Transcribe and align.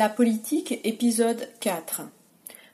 La 0.00 0.08
politique, 0.08 0.80
épisode 0.84 1.46
4. 1.60 2.00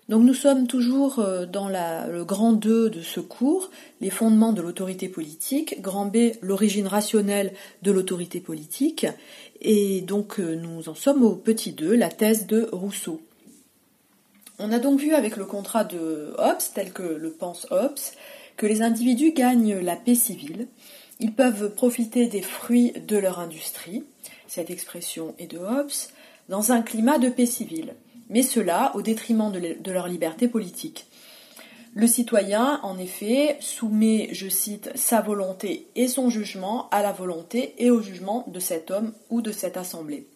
Donc 0.08 0.22
nous 0.22 0.32
sommes 0.32 0.68
toujours 0.68 1.18
euh, 1.18 1.44
dans 1.44 1.68
le 1.68 2.22
grand 2.22 2.52
2 2.52 2.88
de 2.88 3.02
ce 3.02 3.18
cours, 3.18 3.68
les 4.00 4.10
fondements 4.10 4.52
de 4.52 4.62
l'autorité 4.62 5.08
politique, 5.08 5.82
grand 5.82 6.06
B, 6.06 6.34
l'origine 6.40 6.86
rationnelle 6.86 7.52
de 7.82 7.90
l'autorité 7.90 8.38
politique, 8.38 9.08
et 9.60 10.02
donc 10.02 10.38
euh, 10.38 10.54
nous 10.54 10.88
en 10.88 10.94
sommes 10.94 11.24
au 11.24 11.34
petit 11.34 11.72
2, 11.72 11.96
la 11.96 12.10
thèse 12.10 12.46
de 12.46 12.68
Rousseau. 12.70 13.20
On 14.60 14.70
a 14.70 14.78
donc 14.78 15.00
vu 15.00 15.12
avec 15.12 15.36
le 15.36 15.46
contrat 15.46 15.82
de 15.82 16.32
Hobbes, 16.38 16.62
tel 16.76 16.92
que 16.92 17.02
le 17.02 17.32
pense 17.32 17.66
Hobbes, 17.72 17.98
que 18.56 18.66
les 18.66 18.82
individus 18.82 19.32
gagnent 19.32 19.80
la 19.80 19.96
paix 19.96 20.14
civile, 20.14 20.68
ils 21.18 21.32
peuvent 21.32 21.74
profiter 21.74 22.28
des 22.28 22.42
fruits 22.42 22.92
de 23.08 23.16
leur 23.16 23.40
industrie, 23.40 24.04
cette 24.46 24.70
expression 24.70 25.34
est 25.40 25.50
de 25.50 25.58
Hobbes, 25.58 25.90
dans 26.48 26.72
un 26.72 26.82
climat 26.82 27.18
de 27.18 27.28
paix 27.28 27.46
civile, 27.46 27.94
mais 28.28 28.42
cela 28.42 28.92
au 28.94 29.02
détriment 29.02 29.52
de 29.52 29.90
leur 29.90 30.08
liberté 30.08 30.48
politique. 30.48 31.06
Le 31.98 32.06
citoyen, 32.06 32.78
en 32.82 32.98
effet, 32.98 33.56
soumet, 33.60 34.28
je 34.32 34.48
cite, 34.48 34.90
sa 34.94 35.22
volonté 35.22 35.86
et 35.96 36.08
son 36.08 36.28
jugement 36.28 36.90
à 36.90 37.02
la 37.02 37.10
volonté 37.10 37.74
et 37.78 37.90
au 37.90 38.02
jugement 38.02 38.44
de 38.48 38.60
cet 38.60 38.90
homme 38.90 39.14
ou 39.30 39.40
de 39.40 39.50
cette 39.50 39.78
assemblée. 39.78 40.26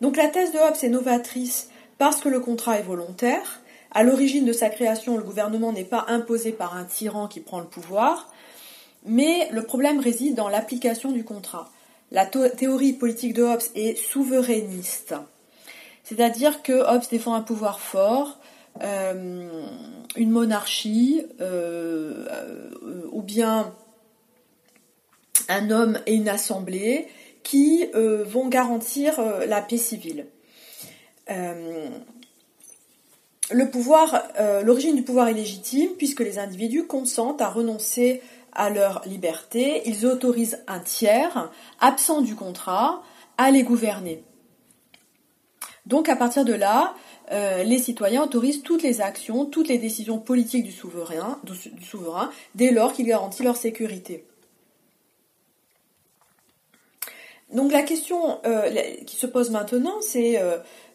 Donc 0.00 0.16
la 0.16 0.28
thèse 0.28 0.52
de 0.52 0.58
Hobbes 0.58 0.82
est 0.82 0.88
novatrice 0.88 1.68
parce 1.98 2.20
que 2.20 2.30
le 2.30 2.40
contrat 2.40 2.78
est 2.78 2.82
volontaire. 2.82 3.60
À 3.90 4.04
l'origine 4.04 4.46
de 4.46 4.54
sa 4.54 4.70
création, 4.70 5.18
le 5.18 5.22
gouvernement 5.22 5.72
n'est 5.72 5.84
pas 5.84 6.06
imposé 6.08 6.52
par 6.52 6.74
un 6.74 6.84
tyran 6.84 7.28
qui 7.28 7.40
prend 7.40 7.60
le 7.60 7.66
pouvoir, 7.66 8.32
mais 9.04 9.50
le 9.52 9.64
problème 9.64 10.00
réside 10.00 10.34
dans 10.34 10.48
l'application 10.48 11.12
du 11.12 11.24
contrat. 11.24 11.70
La 12.12 12.24
théorie 12.24 12.92
politique 12.92 13.34
de 13.34 13.42
Hobbes 13.42 13.62
est 13.74 13.96
souverainiste, 13.96 15.14
c'est-à-dire 16.04 16.62
que 16.62 16.72
Hobbes 16.72 17.08
défend 17.10 17.34
un 17.34 17.42
pouvoir 17.42 17.80
fort, 17.80 18.38
euh, 18.82 19.66
une 20.16 20.30
monarchie, 20.30 21.22
euh, 21.40 22.26
euh, 22.30 22.70
ou 23.10 23.22
bien 23.22 23.74
un 25.48 25.70
homme 25.70 25.98
et 26.06 26.14
une 26.14 26.28
assemblée 26.28 27.08
qui 27.42 27.86
vont 27.94 28.48
garantir 28.48 29.20
la 29.46 29.62
paix 29.62 29.78
civile. 29.78 30.26
le 31.28 31.92
pouvoir, 33.70 34.24
l'origine 34.64 34.96
du 34.96 35.02
pouvoir 35.02 35.28
est 35.28 35.34
légitime 35.34 35.90
puisque 35.96 36.20
les 36.20 36.40
individus 36.40 36.88
consentent 36.88 37.40
à 37.40 37.48
renoncer 37.48 38.20
à 38.56 38.70
leur 38.70 39.02
liberté, 39.06 39.82
ils 39.84 40.06
autorisent 40.06 40.62
un 40.66 40.80
tiers, 40.80 41.50
absent 41.80 42.22
du 42.22 42.34
contrat, 42.34 43.02
à 43.38 43.50
les 43.50 43.62
gouverner. 43.62 44.24
Donc 45.84 46.08
à 46.08 46.16
partir 46.16 46.44
de 46.44 46.52
là, 46.52 46.94
euh, 47.30 47.62
les 47.62 47.78
citoyens 47.78 48.24
autorisent 48.24 48.62
toutes 48.62 48.82
les 48.82 49.00
actions, 49.00 49.44
toutes 49.44 49.68
les 49.68 49.78
décisions 49.78 50.18
politiques 50.18 50.64
du 50.64 50.72
souverain, 50.72 51.40
dès 52.54 52.72
lors 52.72 52.92
qu'il 52.92 53.06
garantit 53.06 53.42
leur 53.42 53.56
sécurité. 53.56 54.24
Donc 57.52 57.70
la 57.70 57.82
question 57.82 58.40
euh, 58.44 58.68
qui 59.06 59.16
se 59.16 59.26
pose 59.26 59.50
maintenant, 59.50 60.00
c'est 60.00 60.40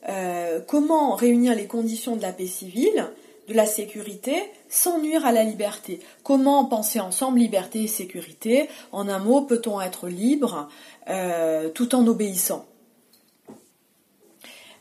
euh, 0.09 0.59
comment 0.67 1.15
réunir 1.15 1.55
les 1.55 1.67
conditions 1.67 2.17
de 2.17 2.21
la 2.21 2.33
paix 2.33 2.47
civile 2.47 3.07
de 3.47 3.53
la 3.53 3.65
sécurité 3.65 4.35
sans 4.69 4.99
nuire 4.99 5.25
à 5.25 5.31
la 5.31 5.43
liberté. 5.43 5.99
Comment 6.23 6.65
penser 6.65 6.99
ensemble 6.99 7.39
liberté 7.39 7.83
et 7.83 7.87
sécurité 7.87 8.69
En 8.91 9.07
un 9.07 9.19
mot, 9.19 9.41
peut-on 9.41 9.81
être 9.81 10.07
libre 10.07 10.69
euh, 11.09 11.69
tout 11.69 11.95
en 11.95 12.05
obéissant 12.07 12.65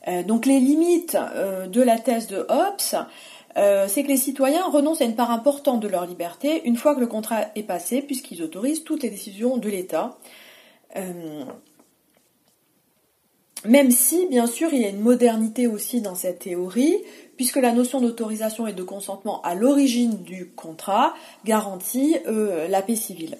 euh, 0.07 0.23
Donc 0.23 0.45
les 0.45 0.59
limites 0.59 1.15
euh, 1.15 1.67
de 1.67 1.81
la 1.81 1.97
thèse 1.97 2.27
de 2.27 2.45
Hobbes, 2.47 3.05
c'est 3.87 4.03
que 4.03 4.07
les 4.07 4.17
citoyens 4.17 4.65
renoncent 4.69 5.01
à 5.01 5.05
une 5.05 5.15
part 5.15 5.31
importante 5.31 5.81
de 5.81 5.87
leur 5.89 6.05
liberté 6.05 6.61
une 6.63 6.77
fois 6.77 6.95
que 6.95 7.01
le 7.01 7.07
contrat 7.07 7.47
est 7.55 7.63
passé, 7.63 8.01
puisqu'ils 8.01 8.41
autorisent 8.43 8.85
toutes 8.85 9.03
les 9.03 9.09
décisions 9.09 9.57
de 9.57 9.67
l'État. 9.67 10.17
Même 13.65 13.91
si, 13.91 14.25
bien 14.27 14.47
sûr, 14.47 14.73
il 14.73 14.81
y 14.81 14.85
a 14.85 14.89
une 14.89 15.01
modernité 15.01 15.67
aussi 15.67 16.01
dans 16.01 16.15
cette 16.15 16.39
théorie, 16.39 16.95
puisque 17.37 17.57
la 17.57 17.71
notion 17.71 18.01
d'autorisation 18.01 18.67
et 18.67 18.73
de 18.73 18.83
consentement 18.83 19.41
à 19.41 19.55
l'origine 19.55 20.21
du 20.23 20.49
contrat 20.49 21.13
garantit 21.45 22.17
euh, 22.27 22.67
la 22.67 22.81
paix 22.81 22.95
civile. 22.95 23.37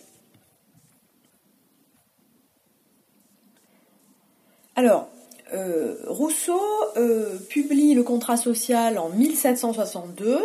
Alors, 4.75 5.07
euh, 5.53 5.97
Rousseau 6.07 6.62
euh, 6.97 7.38
publie 7.50 7.94
le 7.94 8.03
contrat 8.03 8.38
social 8.38 8.97
en 8.97 9.09
1762. 9.09 10.40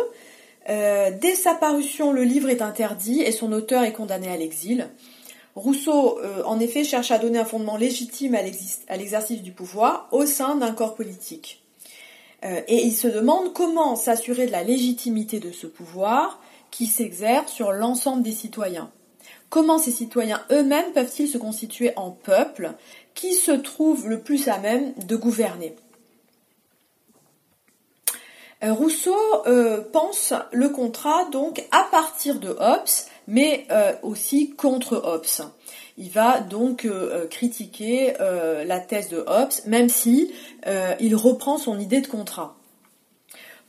dès 0.67 1.35
sa 1.35 1.55
parution, 1.55 2.11
le 2.11 2.23
livre 2.23 2.49
est 2.49 2.61
interdit 2.61 3.21
et 3.21 3.31
son 3.31 3.51
auteur 3.53 3.83
est 3.83 3.93
condamné 3.93 4.27
à 4.27 4.37
l'exil. 4.37 4.89
Rousseau, 5.55 6.19
en 6.45 6.59
effet, 6.59 6.83
cherche 6.83 7.09
à 7.09 7.17
donner 7.17 7.39
un 7.39 7.45
fondement 7.45 7.77
légitime 7.77 8.35
à 8.35 8.97
l'exercice 8.97 9.41
du 9.41 9.51
pouvoir 9.51 10.07
au 10.11 10.27
sein 10.27 10.55
d'un 10.55 10.73
corps 10.73 10.93
politique. 10.93 11.63
Euh, 12.43 12.61
et 12.67 12.85
il 12.85 12.93
se 12.93 13.07
demande 13.07 13.53
comment 13.53 13.95
s'assurer 13.95 14.45
de 14.45 14.51
la 14.51 14.63
légitimité 14.63 15.39
de 15.39 15.51
ce 15.51 15.67
pouvoir 15.67 16.39
qui 16.71 16.85
s'exerce 16.85 17.51
sur 17.51 17.71
l'ensemble 17.71 18.23
des 18.23 18.31
citoyens. 18.31 18.91
Comment 19.49 19.79
ces 19.79 19.91
citoyens 19.91 20.43
eux-mêmes 20.51 20.91
peuvent-ils 20.93 21.29
se 21.29 21.37
constituer 21.37 21.93
en 21.95 22.11
peuple 22.11 22.73
qui 23.15 23.33
se 23.33 23.51
trouve 23.51 24.07
le 24.07 24.19
plus 24.19 24.47
à 24.49 24.59
même 24.59 24.93
de 25.05 25.15
gouverner? 25.15 25.75
Euh, 28.63 28.73
Rousseau 28.73 29.17
pense 29.93 30.33
le 30.51 30.69
contrat 30.69 31.25
donc 31.31 31.63
à 31.71 31.87
partir 31.91 32.39
de 32.39 32.49
Hobbes 32.49 32.89
mais 33.27 33.67
euh, 33.71 33.93
aussi 34.01 34.51
contre 34.51 34.95
Hobbes. 35.03 35.51
Il 35.97 36.09
va 36.09 36.41
donc 36.41 36.85
euh, 36.85 37.23
euh, 37.23 37.27
critiquer 37.27 38.13
la 38.19 38.79
thèse 38.79 39.09
de 39.09 39.23
Hobbes, 39.25 39.53
même 39.65 39.89
si 39.89 40.31
il 40.99 41.15
reprend 41.15 41.57
son 41.57 41.79
idée 41.79 42.01
de 42.01 42.07
contrat. 42.07 42.57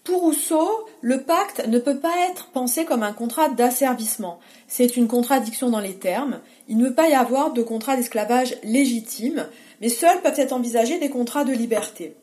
Pour 0.09 0.23
Rousseau, 0.23 0.87
le 1.03 1.21
pacte 1.23 1.67
ne 1.67 1.79
peut 1.79 1.99
pas 1.99 2.15
être 2.31 2.47
pensé 2.47 2.87
comme 2.87 3.03
un 3.03 3.13
contrat 3.13 3.51
d'asservissement. 3.51 4.41
C'est 4.67 4.97
une 4.97 5.07
contradiction 5.07 5.69
dans 5.69 5.81
les 5.81 5.97
termes. 5.97 6.41
Il 6.67 6.79
ne 6.79 6.89
peut 6.89 6.95
pas 6.95 7.11
y 7.11 7.15
avoir 7.15 7.53
de 7.53 7.63
contrat 7.63 7.95
d'esclavage 7.95 8.57
légitime, 8.63 9.47
mais 9.83 9.91
seuls 9.91 10.23
peuvent 10.23 10.41
être 10.41 10.55
envisagés 10.55 10.99
des 10.99 11.11
contrats 11.11 11.45
de 11.45 11.53
liberté. 11.53 12.17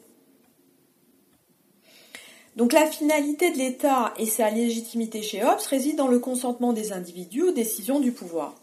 Donc 2.55 2.73
la 2.73 2.87
finalité 2.87 3.51
de 3.51 3.57
l'État 3.57 4.15
et 4.17 4.25
sa 4.25 4.49
légitimité 4.49 5.21
chez 5.21 5.43
Hobbes 5.43 5.59
réside 5.69 5.97
dans 5.97 6.07
le 6.07 6.17
consentement 6.17 6.73
des 6.73 6.91
individus 6.91 7.43
aux 7.43 7.51
décisions 7.51 7.99
du 7.99 8.11
pouvoir. 8.11 8.55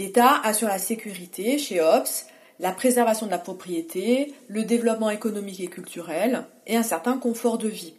L'État 0.00 0.40
assure 0.44 0.68
la 0.68 0.78
sécurité 0.78 1.58
chez 1.58 1.82
Hobbes, 1.82 2.08
la 2.58 2.72
préservation 2.72 3.26
de 3.26 3.30
la 3.30 3.36
propriété, 3.36 4.32
le 4.48 4.64
développement 4.64 5.10
économique 5.10 5.60
et 5.60 5.66
culturel 5.66 6.46
et 6.66 6.74
un 6.74 6.82
certain 6.82 7.18
confort 7.18 7.58
de 7.58 7.68
vie. 7.68 7.92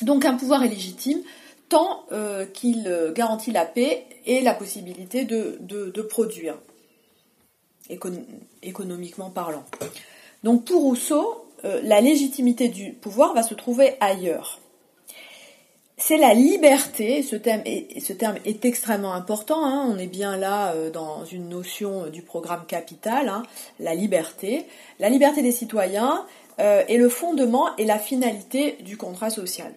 Donc 0.00 0.24
un 0.24 0.36
pouvoir 0.36 0.64
est 0.64 0.68
légitime 0.68 1.20
tant 1.68 2.06
euh, 2.12 2.46
qu'il 2.46 3.12
garantit 3.14 3.50
la 3.50 3.66
paix 3.66 4.06
et 4.24 4.40
la 4.40 4.54
possibilité 4.54 5.26
de, 5.26 6.00
produire, 6.00 6.56
économiquement 8.62 9.28
parlant. 9.28 9.66
Donc 10.44 10.64
pour 10.64 10.80
Rousseau, 10.80 11.46
euh, 11.66 11.82
la 11.84 12.00
légitimité 12.00 12.68
du 12.68 12.94
pouvoir 12.94 13.34
va 13.34 13.42
se 13.42 13.52
trouver 13.52 13.96
ailleurs. 14.00 14.60
C'est 16.00 16.16
la 16.16 16.32
liberté, 16.32 17.24
ce 17.24 17.34
terme 17.34 17.62
est, 17.64 18.64
extrêmement 18.64 19.14
important, 19.14 19.66
hein. 19.66 19.84
on 19.92 19.98
est 19.98 20.06
bien 20.06 20.36
là 20.36 20.72
euh, 20.72 20.90
dans 20.90 21.24
une 21.24 21.48
notion 21.48 22.06
du 22.06 22.22
programme 22.22 22.66
capital, 22.66 23.28
hein, 23.28 23.42
la 23.80 23.96
liberté. 23.96 24.64
La 25.00 25.08
liberté 25.08 25.42
des 25.42 25.50
citoyens 25.50 26.24
euh, 26.60 26.84
est 26.88 26.98
le 26.98 27.08
fondement 27.08 27.74
et 27.78 27.84
la 27.84 27.98
finalité 27.98 28.78
du 28.84 28.96
contrat 28.96 29.30
social. 29.30 29.74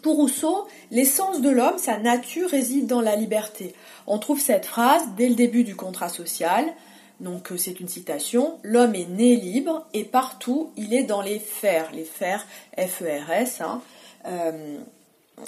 Pour 0.00 0.16
Rousseau, 0.16 0.66
l'essence 0.90 1.42
de 1.42 1.50
l'homme, 1.50 1.76
sa 1.76 1.98
nature 1.98 2.48
réside 2.48 2.86
dans 2.86 3.02
la 3.02 3.16
liberté. 3.16 3.74
On 4.06 4.18
trouve 4.18 4.40
cette 4.40 4.64
phrase 4.64 5.02
dès 5.18 5.28
le 5.28 5.34
début 5.34 5.62
du 5.62 5.76
contrat 5.76 6.08
social. 6.08 6.64
Donc 7.20 7.52
euh, 7.52 7.58
c'est 7.58 7.80
une 7.80 7.88
citation. 7.88 8.58
L'homme 8.62 8.94
est 8.94 9.08
né 9.08 9.36
libre 9.36 9.86
et 9.92 10.04
partout 10.04 10.70
il 10.78 10.94
est 10.94 11.02
dans 11.02 11.20
les 11.20 11.38
fers, 11.38 11.90
les 11.92 12.04
fers 12.04 12.46
F-E-R-S. 12.78 13.60
Hein. 13.60 13.82
Euh, 14.28 14.78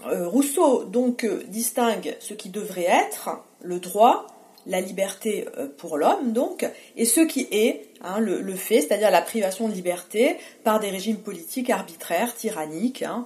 euh, 0.06 0.28
Rousseau 0.28 0.84
donc 0.84 1.26
distingue 1.48 2.16
ce 2.20 2.34
qui 2.34 2.48
devrait 2.48 2.86
être 2.88 3.30
le 3.60 3.80
droit, 3.80 4.26
la 4.66 4.80
liberté 4.80 5.46
pour 5.78 5.98
l'homme 5.98 6.32
donc, 6.32 6.68
et 6.96 7.04
ce 7.04 7.20
qui 7.20 7.48
est 7.50 7.88
hein, 8.02 8.20
le, 8.20 8.54
fait, 8.54 8.82
c'est-à-dire 8.82 9.10
la 9.10 9.22
privation 9.22 9.68
de 9.68 9.72
liberté 9.72 10.36
par 10.62 10.78
des 10.78 10.90
régimes 10.90 11.16
politiques 11.16 11.70
arbitraires, 11.70 12.34
tyranniques. 12.34 13.02
Hein. 13.02 13.24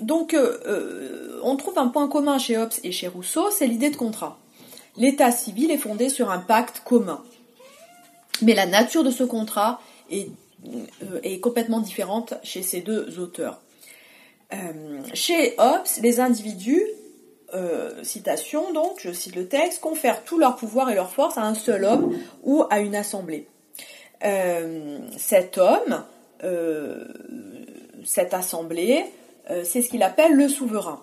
donc 0.00 0.34
on 1.42 1.56
trouve 1.56 1.78
un 1.78 1.88
point 1.88 2.08
commun 2.08 2.38
chez 2.38 2.56
Hobbes 2.56 2.72
et 2.82 2.92
chez 2.92 3.08
Rousseau, 3.08 3.50
c'est 3.50 3.66
l'idée 3.66 3.90
de 3.90 3.96
contrat. 3.96 4.38
L'état 4.96 5.30
civil 5.30 5.70
est 5.70 5.78
fondé 5.78 6.08
sur 6.08 6.30
un 6.30 6.38
pacte 6.38 6.82
commun. 6.84 7.22
Mais 8.42 8.54
la 8.54 8.66
nature 8.66 9.04
de 9.04 9.10
ce 9.10 9.24
contrat 9.24 9.80
est, 10.10 10.28
est 11.22 11.40
complètement 11.40 11.80
différente 11.80 12.34
chez 12.42 12.62
ces 12.62 12.80
deux 12.80 13.18
auteurs. 13.18 13.60
chez 15.14 15.54
Hobbes, 15.58 15.86
les 16.02 16.20
individus 16.20 16.86
euh, 17.54 18.02
citation 18.02 18.72
donc, 18.72 18.98
je 18.98 19.12
cite 19.12 19.36
le 19.36 19.46
texte, 19.46 19.80
confèrent 19.80 20.24
tout 20.24 20.38
leur 20.38 20.56
pouvoir 20.56 20.90
et 20.90 20.94
leur 20.94 21.10
force 21.10 21.36
à 21.36 21.42
un 21.42 21.54
seul 21.54 21.84
homme 21.84 22.16
ou 22.44 22.64
à 22.70 22.80
une 22.80 22.94
assemblée. 22.94 23.46
Euh, 24.24 24.98
cet 25.18 25.58
homme, 25.58 26.04
euh, 26.44 27.04
cette 28.04 28.32
assemblée, 28.32 29.04
c'est 29.64 29.82
ce 29.82 29.88
qu'il 29.88 30.02
appelle 30.02 30.32
le 30.32 30.48
souverain. 30.48 31.02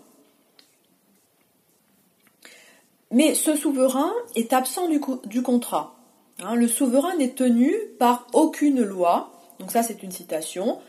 Mais 3.11 3.35
ce 3.35 3.55
souverain 3.55 4.11
est 4.35 4.53
absent 4.53 4.87
du, 4.87 4.99
du 5.25 5.43
contrat. 5.43 5.95
Hein. 6.41 6.55
le 6.55 6.67
souverain 6.67 7.15
n'est 7.17 7.33
tenu 7.33 7.75
par 7.99 8.25
aucune 8.33 8.81
loi, 8.81 9.31
donc 9.59 9.71
ça 9.71 9.83
c'est 9.83 10.03
une 10.03 10.11
citation, 10.11 10.79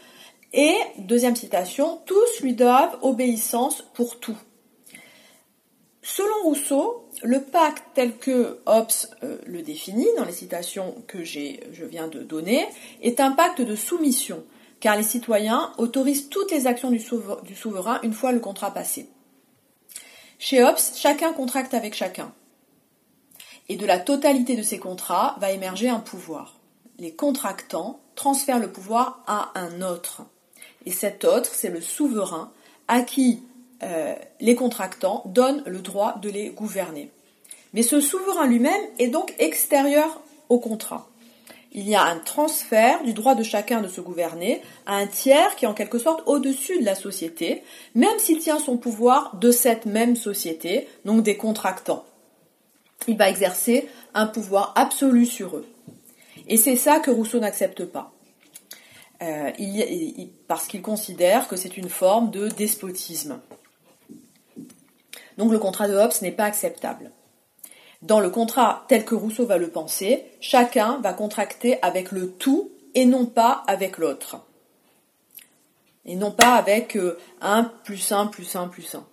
et 0.53 0.75
deuxième 0.99 1.37
citation, 1.37 2.01
tous 2.07 2.41
lui 2.41 2.55
doivent 2.55 2.99
obéissance 3.03 3.83
pour 3.95 4.19
tout. 4.19 4.37
Selon 6.03 6.43
Rousseau, 6.43 7.09
le 7.23 7.43
pacte 7.43 7.85
tel 7.95 8.17
que 8.17 8.59
Hobbes 8.67 8.91
euh, 9.23 9.39
le 9.47 9.63
définit 9.63 10.09
dans 10.17 10.25
les 10.25 10.33
citations 10.33 10.97
que 11.07 11.25
je 11.25 11.85
viens 11.85 12.09
de 12.09 12.21
donner 12.21 12.67
est 13.03 13.21
un 13.21 13.33
pacte 13.33 13.61
de 13.61 13.77
soumission, 13.77 14.43
car 14.81 14.97
les 14.97 15.03
citoyens 15.03 15.73
autorisent 15.79 16.29
toutes 16.29 16.51
les 16.51 16.67
actions 16.67 16.91
du, 16.91 17.01
du 17.45 17.55
souverain 17.55 18.01
une 18.03 18.15
fois 18.15 18.33
le 18.33 18.41
contrat 18.41 18.73
passé. 18.73 19.09
Chez 20.39 20.65
Hobbes, 20.65 20.79
chacun 20.97 21.33
contracte 21.35 21.75
avec 21.75 21.95
chacun. 21.95 22.33
Et 23.69 23.77
de 23.77 23.87
la 23.87 23.99
totalité 24.01 24.57
de 24.57 24.63
ces 24.63 24.79
contrats 24.79 25.37
va 25.39 25.53
émerger 25.53 25.91
un 25.91 26.01
pouvoir. 26.01 26.60
Les 27.00 27.12
contractants 27.12 27.99
transfèrent 28.14 28.58
le 28.58 28.70
pouvoir 28.70 29.25
à 29.26 29.52
un 29.58 29.81
autre. 29.81 30.23
Et 30.85 30.91
cet 30.91 31.25
autre, 31.25 31.50
c'est 31.52 31.70
le 31.70 31.81
souverain 31.81 32.52
à 32.88 33.00
qui 33.00 33.43
euh, 33.82 34.14
les 34.41 34.55
contractants 34.55 35.23
donnent 35.25 35.62
le 35.67 35.79
droit 35.79 36.19
de 36.19 36.29
les 36.29 36.50
gouverner. 36.50 37.11
Mais 37.73 37.82
ce 37.82 38.00
souverain 38.02 38.47
lui-même 38.47 38.82
est 38.99 39.08
donc 39.08 39.35
extérieur 39.38 40.20
au 40.50 40.58
contrat. 40.58 41.08
Il 41.73 41.88
y 41.88 41.94
a 41.94 42.02
un 42.02 42.19
transfert 42.19 43.02
du 43.02 43.14
droit 43.14 43.35
de 43.35 43.44
chacun 43.44 43.81
de 43.81 43.88
se 43.88 44.02
gouverner 44.02 44.61
à 44.85 44.97
un 44.97 45.06
tiers 45.06 45.56
qui 45.56 45.64
est 45.64 45.69
en 45.69 45.75
quelque 45.75 45.99
sorte 45.99 46.23
au-dessus 46.26 46.81
de 46.81 46.85
la 46.85 46.97
société, 46.97 47.62
même 47.94 48.19
s'il 48.19 48.41
tient 48.41 48.58
son 48.58 48.76
pouvoir 48.76 49.37
de 49.37 49.50
cette 49.50 49.87
même 49.87 50.17
société, 50.17 50.87
donc 51.06 51.23
des 51.23 51.38
contractants. 51.38 52.05
Il 53.08 53.17
va 53.17 53.31
exercer 53.31 53.88
un 54.12 54.26
pouvoir 54.26 54.75
absolu 54.76 55.25
sur 55.25 55.56
eux. 55.56 55.67
Et 56.50 56.56
c'est 56.56 56.76
ça 56.76 56.99
que 56.99 57.12
Rousseau 57.12 57.38
n'accepte 57.38 57.85
pas. 57.85 58.12
Euh, 59.23 59.52
parce 60.49 60.67
qu'il 60.67 60.82
considère 60.82 61.47
que 61.47 61.55
c'est 61.55 61.76
une 61.76 61.88
forme 61.88 62.31
de 62.31 62.49
despotisme. 62.49 63.41
Donc 65.38 65.52
le 65.52 65.61
contrat 65.61 65.87
de 65.87 65.94
Hobbes 65.94 66.12
n'est 66.23 66.32
pas 66.32 66.44
acceptable. 66.44 67.12
Dans 68.02 68.19
le 68.19 68.31
contrat 68.31 68.85
tel 68.88 69.05
que 69.05 69.14
Rousseau 69.14 69.47
va 69.47 69.58
le 69.58 69.70
penser, 69.70 70.25
chacun 70.41 70.99
va 71.00 71.12
contracter 71.12 71.81
avec 71.82 72.11
le 72.11 72.32
tout 72.32 72.73
et 72.94 73.05
non 73.05 73.26
pas 73.26 73.62
avec 73.69 73.97
l'autre. 73.97 74.44
Et 76.05 76.17
non 76.17 76.32
pas 76.32 76.55
avec 76.55 76.97
1 76.97 76.99
euh, 76.99 77.62
plus 77.85 78.11
1 78.11 78.26
plus 78.26 78.56
1 78.56 78.67
plus 78.69 78.94
1. 78.97 79.06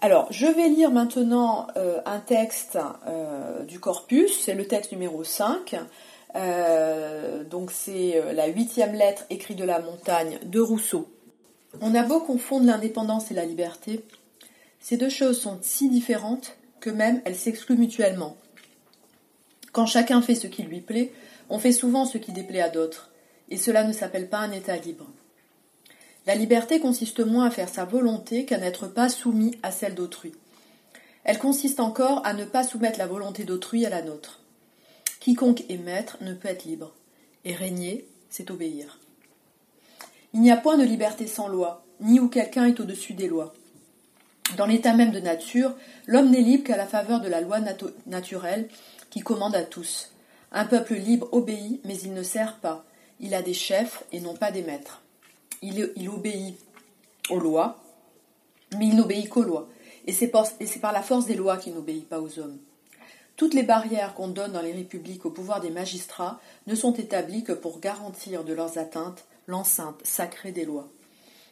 Alors, 0.00 0.28
je 0.30 0.46
vais 0.46 0.68
lire 0.68 0.90
maintenant 0.90 1.66
euh, 1.76 2.00
un 2.06 2.20
texte 2.20 2.78
euh, 3.06 3.64
du 3.64 3.80
corpus, 3.80 4.44
c'est 4.44 4.54
le 4.54 4.66
texte 4.66 4.92
numéro 4.92 5.24
5. 5.24 5.74
donc 7.50 7.70
c'est 7.72 8.22
la 8.32 8.46
huitième 8.46 8.94
lettre 8.94 9.24
écrite 9.30 9.58
de 9.58 9.64
la 9.64 9.80
montagne 9.80 10.38
de 10.44 10.60
Rousseau 10.60 11.08
on 11.80 11.94
a 11.94 12.02
beau 12.02 12.20
confondre 12.20 12.66
l'indépendance 12.66 13.30
et 13.30 13.34
la 13.34 13.44
liberté, 13.44 14.04
ces 14.80 14.96
deux 14.96 15.10
choses 15.10 15.40
sont 15.40 15.58
si 15.60 15.88
différentes 15.88 16.56
que 16.80 16.90
même 16.90 17.20
elles 17.24 17.36
s'excluent 17.36 17.76
mutuellement. 17.76 18.36
Quand 19.72 19.86
chacun 19.86 20.22
fait 20.22 20.34
ce 20.34 20.46
qui 20.46 20.62
lui 20.62 20.80
plaît, 20.80 21.12
on 21.50 21.58
fait 21.58 21.72
souvent 21.72 22.04
ce 22.04 22.18
qui 22.18 22.32
déplaît 22.32 22.60
à 22.60 22.68
d'autres, 22.68 23.10
et 23.50 23.56
cela 23.56 23.84
ne 23.84 23.92
s'appelle 23.92 24.28
pas 24.28 24.38
un 24.38 24.52
État 24.52 24.76
libre. 24.76 25.06
La 26.28 26.34
liberté 26.34 26.78
consiste 26.78 27.20
moins 27.20 27.46
à 27.46 27.50
faire 27.50 27.70
sa 27.70 27.86
volonté 27.86 28.44
qu'à 28.44 28.58
n'être 28.58 28.86
pas 28.86 29.08
soumis 29.08 29.56
à 29.62 29.70
celle 29.70 29.94
d'autrui. 29.94 30.34
Elle 31.24 31.38
consiste 31.38 31.80
encore 31.80 32.20
à 32.26 32.34
ne 32.34 32.44
pas 32.44 32.64
soumettre 32.64 32.98
la 32.98 33.06
volonté 33.06 33.44
d'autrui 33.44 33.86
à 33.86 33.88
la 33.88 34.02
nôtre. 34.02 34.42
Quiconque 35.20 35.64
est 35.70 35.78
maître 35.78 36.18
ne 36.20 36.34
peut 36.34 36.48
être 36.48 36.66
libre, 36.66 36.92
et 37.46 37.54
régner, 37.54 38.06
c'est 38.28 38.50
obéir. 38.50 38.98
Il 40.34 40.42
n'y 40.42 40.50
a 40.50 40.58
point 40.58 40.76
de 40.76 40.84
liberté 40.84 41.26
sans 41.26 41.48
loi, 41.48 41.82
ni 42.00 42.20
où 42.20 42.28
quelqu'un 42.28 42.66
est 42.66 42.78
au-dessus 42.78 43.14
des 43.14 43.26
lois. 43.26 43.54
Dans 44.58 44.66
l'état 44.66 44.92
même 44.92 45.12
de 45.12 45.20
nature, 45.20 45.74
l'homme 46.06 46.28
n'est 46.28 46.42
libre 46.42 46.64
qu'à 46.64 46.76
la 46.76 46.86
faveur 46.86 47.22
de 47.22 47.28
la 47.28 47.40
loi 47.40 47.58
naturelle 48.04 48.68
qui 49.08 49.20
commande 49.20 49.54
à 49.54 49.62
tous. 49.62 50.12
Un 50.52 50.66
peuple 50.66 50.96
libre 50.96 51.30
obéit, 51.32 51.80
mais 51.86 51.96
il 51.96 52.12
ne 52.12 52.22
sert 52.22 52.56
pas. 52.56 52.84
Il 53.18 53.34
a 53.34 53.40
des 53.40 53.54
chefs 53.54 54.04
et 54.12 54.20
non 54.20 54.34
pas 54.34 54.50
des 54.50 54.62
maîtres. 54.62 55.00
Il, 55.62 56.08
obéit 56.08 56.58
aux 57.30 57.40
lois, 57.40 57.82
mais 58.78 58.86
il 58.86 58.96
n'obéit 58.96 59.28
qu'aux 59.28 59.42
lois. 59.42 59.68
Et 60.06 60.12
c'est 60.12 60.28
par, 60.28 60.92
la 60.92 61.02
force 61.02 61.26
des 61.26 61.34
lois 61.34 61.56
qu'il 61.56 61.74
n'obéit 61.74 62.08
pas 62.08 62.20
aux 62.20 62.38
hommes. 62.38 62.58
Toutes 63.36 63.54
les 63.54 63.62
barrières 63.62 64.14
qu'on 64.14 64.28
donne 64.28 64.52
dans 64.52 64.62
les 64.62 64.72
républiques 64.72 65.24
au 65.26 65.30
pouvoir 65.30 65.60
des 65.60 65.70
magistrats 65.70 66.40
ne 66.66 66.74
sont 66.74 66.94
établies 66.94 67.44
que 67.44 67.52
pour 67.52 67.80
garantir 67.80 68.44
de 68.44 68.52
leurs 68.52 68.78
atteintes 68.78 69.26
l'enceinte 69.46 70.00
sacrée 70.04 70.52
des 70.52 70.64
lois. 70.64 70.88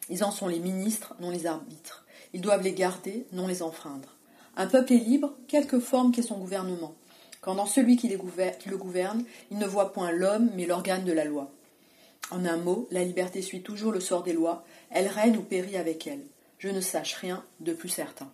Ils 0.08 0.24
en 0.24 0.30
sont 0.30 0.48
les 0.48 0.58
ministres, 0.58 1.14
non 1.20 1.30
les 1.30 1.46
arbitres. 1.46 2.04
Ils 2.32 2.40
doivent 2.40 2.62
les 2.62 2.72
garder, 2.72 3.26
non 3.32 3.46
les 3.46 3.62
enfreindre. 3.62 4.16
Un 4.56 4.66
peuple 4.66 4.94
est 4.94 4.98
libre, 4.98 5.34
quelque 5.48 5.80
forme 5.80 6.12
qu'est 6.12 6.22
son 6.22 6.38
gouvernement. 6.38 6.94
Quand 7.40 7.54
dans 7.54 7.66
celui 7.66 7.96
qui 7.96 8.08
le 8.08 8.76
gouverne, 8.76 9.24
il 9.50 9.58
ne 9.58 9.66
voit 9.66 9.92
point 9.92 10.10
l'homme, 10.10 10.50
mais 10.56 10.66
l'organe 10.66 11.04
de 11.04 11.12
la 11.12 11.24
loi. 11.24 11.52
En 12.30 12.44
un 12.44 12.56
mot, 12.56 12.88
la 12.90 13.04
liberté 13.04 13.42
suit 13.42 13.62
toujours 13.62 13.92
le 13.92 14.00
sort 14.00 14.22
des 14.22 14.32
lois, 14.32 14.64
elle 14.90 15.06
règne 15.06 15.36
ou 15.36 15.42
périt 15.42 15.76
avec 15.76 16.06
elle. 16.06 16.24
Je 16.58 16.68
ne 16.68 16.80
sache 16.80 17.14
rien 17.14 17.44
de 17.60 17.72
plus 17.72 17.88
certain. 17.88 18.32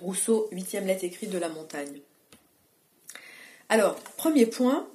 Rousseau, 0.00 0.48
huitième 0.52 0.86
lettre 0.86 1.04
écrite 1.04 1.30
de 1.30 1.38
la 1.38 1.48
montagne. 1.48 2.00
Alors, 3.68 3.96
premier 4.16 4.46
point, 4.46 4.86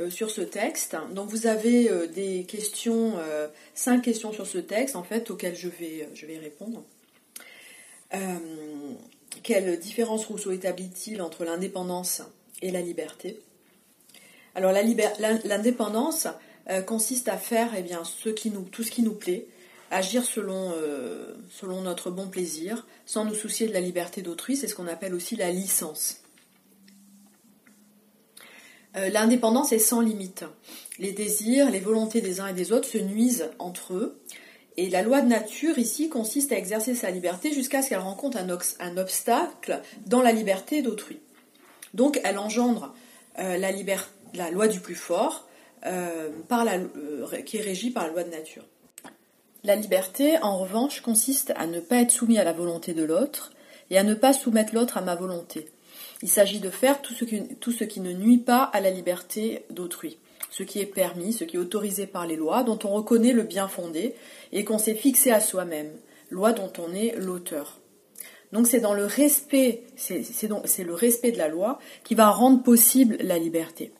euh, 0.00 0.10
sur 0.10 0.28
ce 0.28 0.40
texte. 0.40 0.96
Donc 1.12 1.28
vous 1.28 1.46
avez 1.46 1.88
euh, 1.88 2.08
des 2.08 2.42
questions, 2.46 3.12
euh, 3.16 3.46
cinq 3.74 4.02
questions 4.02 4.32
sur 4.32 4.44
ce 4.44 4.58
texte 4.58 4.96
en 4.96 5.04
fait 5.04 5.30
auxquelles 5.30 5.54
je 5.54 5.68
vais, 5.68 6.08
je 6.14 6.26
vais 6.26 6.38
répondre. 6.38 6.82
quelle 9.44 9.78
différence 9.78 10.26
Rousseau 10.26 10.50
établit-il 10.50 11.22
entre 11.22 11.44
l'indépendance 11.44 12.22
et 12.60 12.72
la 12.72 12.80
liberté? 12.80 13.40
Alors 14.56 14.72
l'indépendance 14.72 16.26
consiste 16.86 17.28
à 17.28 17.36
faire 17.36 17.70
eh 17.76 17.84
tout 18.72 18.82
ce 18.82 18.90
qui 18.90 19.02
nous 19.02 19.14
plaît, 19.14 19.46
agir 19.90 20.24
selon, 20.24 20.72
selon 21.50 21.82
notre 21.82 22.10
bon 22.10 22.28
plaisir, 22.28 22.86
sans 23.04 23.24
nous 23.24 23.34
soucier 23.34 23.68
de 23.68 23.72
la 23.72 23.80
liberté 23.80 24.22
d'autrui, 24.22 24.56
c'est 24.56 24.66
ce 24.66 24.74
qu'on 24.74 24.86
appelle 24.86 25.14
aussi 25.14 25.36
la 25.36 25.50
licence. 25.50 26.24
Euh, 28.96 29.08
l'indépendance 29.08 29.72
est 29.72 29.78
sans 29.78 30.00
limite. 30.00 30.44
Les 30.98 31.12
désirs, 31.12 31.70
les 31.70 31.80
volontés 31.80 32.20
des 32.20 32.40
uns 32.40 32.46
et 32.48 32.52
des 32.52 32.72
autres 32.72 32.88
se 32.88 32.98
nuisent 32.98 33.50
entre 33.58 33.94
eux. 33.94 34.20
Et 34.76 34.88
la 34.90 35.02
loi 35.02 35.20
de 35.20 35.28
nature 35.28 35.78
ici 35.78 36.08
consiste 36.08 36.52
à 36.52 36.58
exercer 36.58 36.94
sa 36.94 37.10
liberté 37.10 37.52
jusqu'à 37.52 37.82
ce 37.82 37.88
qu'elle 37.88 37.98
rencontre 37.98 38.38
un, 38.38 38.96
obstacle 38.96 39.82
dans 40.06 40.22
la 40.22 40.32
liberté 40.32 40.82
d'autrui. 40.82 41.20
Donc 41.92 42.20
elle 42.24 42.38
engendre 42.38 42.92
euh, 43.38 43.56
la, 43.56 44.50
loi 44.50 44.66
du 44.66 44.80
plus 44.80 44.96
fort 44.96 45.48
euh, 45.86 46.30
qui 47.44 47.58
est 47.58 47.62
régie 47.62 47.90
par 47.90 48.04
la 48.04 48.12
loi 48.12 48.24
de 48.24 48.30
nature. 48.30 48.64
La 49.64 49.76
liberté, 49.76 50.38
en 50.42 50.58
revanche, 50.58 51.00
consiste 51.00 51.52
à 51.56 51.66
ne 51.66 51.80
pas 51.80 51.96
être 51.96 52.10
soumis 52.10 52.38
à 52.38 52.44
la 52.44 52.52
volonté 52.52 52.92
de 52.92 53.02
l'autre 53.02 53.52
et 53.90 53.98
à 53.98 54.02
ne 54.02 54.14
pas 54.14 54.32
soumettre 54.32 54.74
l'autre 54.74 54.98
à 54.98 55.00
ma 55.00 55.14
volonté. 55.14 55.68
Il 56.22 56.28
s'agit 56.28 56.60
de 56.60 56.70
faire 56.70 57.02
tout 57.02 57.14
ce, 57.14 57.24
qui, 57.24 57.42
tout 57.60 57.72
ce 57.72 57.84
qui 57.84 58.00
ne 58.00 58.12
nuit 58.12 58.38
pas 58.38 58.62
à 58.62 58.80
la 58.80 58.90
liberté 58.90 59.64
d'autrui, 59.70 60.18
ce 60.50 60.62
qui 60.62 60.80
est 60.80 60.86
permis, 60.86 61.32
ce 61.32 61.44
qui 61.44 61.56
est 61.56 61.60
autorisé 61.60 62.06
par 62.06 62.26
les 62.26 62.36
lois, 62.36 62.62
dont 62.62 62.78
on 62.84 62.88
reconnaît 62.88 63.32
le 63.32 63.42
bien 63.42 63.68
fondé 63.68 64.14
et 64.52 64.64
qu'on 64.64 64.78
s'est 64.78 64.94
fixé 64.94 65.30
à 65.30 65.40
soi-même, 65.40 65.90
loi 66.30 66.52
dont 66.52 66.72
on 66.78 66.94
est 66.94 67.14
l'auteur. 67.16 67.80
Donc 68.52 68.66
c'est 68.66 68.80
dans 68.80 68.94
le 68.94 69.04
respect, 69.04 69.82
c'est 69.96 70.22
le 70.48 70.94
respect 70.94 71.32
de 71.32 71.38
la 71.38 71.48
loi 71.48 71.78
qui 72.04 72.14
va 72.14 72.30
rendre 72.30 72.62
possible 72.62 73.16
la 73.20 73.38
liberté. 73.38 73.92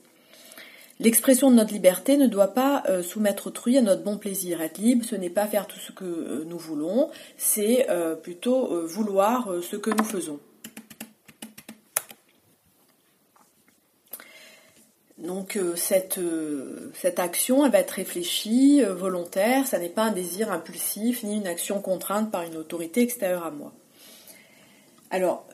L'expression 1.04 1.50
de 1.50 1.56
notre 1.56 1.74
liberté 1.74 2.16
ne 2.16 2.26
doit 2.26 2.54
pas 2.54 2.82
euh, 2.88 3.02
soumettre 3.02 3.48
autrui 3.48 3.76
à 3.76 3.82
notre 3.82 4.02
bon 4.02 4.16
plaisir. 4.16 4.62
Être 4.62 4.78
libre, 4.78 5.04
ce 5.04 5.14
n'est 5.14 5.28
pas 5.28 5.46
faire 5.46 5.66
tout 5.66 5.78
ce 5.78 5.92
que 5.92 6.06
euh, 6.06 6.44
nous 6.46 6.56
voulons, 6.56 7.10
c'est 7.36 7.90
euh, 7.90 8.14
plutôt 8.14 8.86
vouloir 8.86 9.50
ce 9.62 9.76
que 9.76 9.90
nous 9.90 10.04
faisons. 10.04 10.40
Donc 15.18 15.58
cette, 15.76 16.18
cette 16.94 17.18
action, 17.18 17.64
elle 17.64 17.72
va 17.72 17.80
être 17.80 17.92
réfléchie, 17.92 18.82
volontaire, 18.82 19.66
ça 19.66 19.78
n'est 19.78 19.88
pas 19.88 20.04
un 20.04 20.12
désir 20.12 20.50
impulsif 20.50 21.22
ni 21.22 21.36
une 21.36 21.46
action 21.46 21.80
contrainte 21.80 22.30
par 22.30 22.42
une 22.42 22.56
autorité 22.56 23.02
extérieure 23.02 23.44
à 23.44 23.50
moi. 23.50 23.72
Alors, 25.10 25.46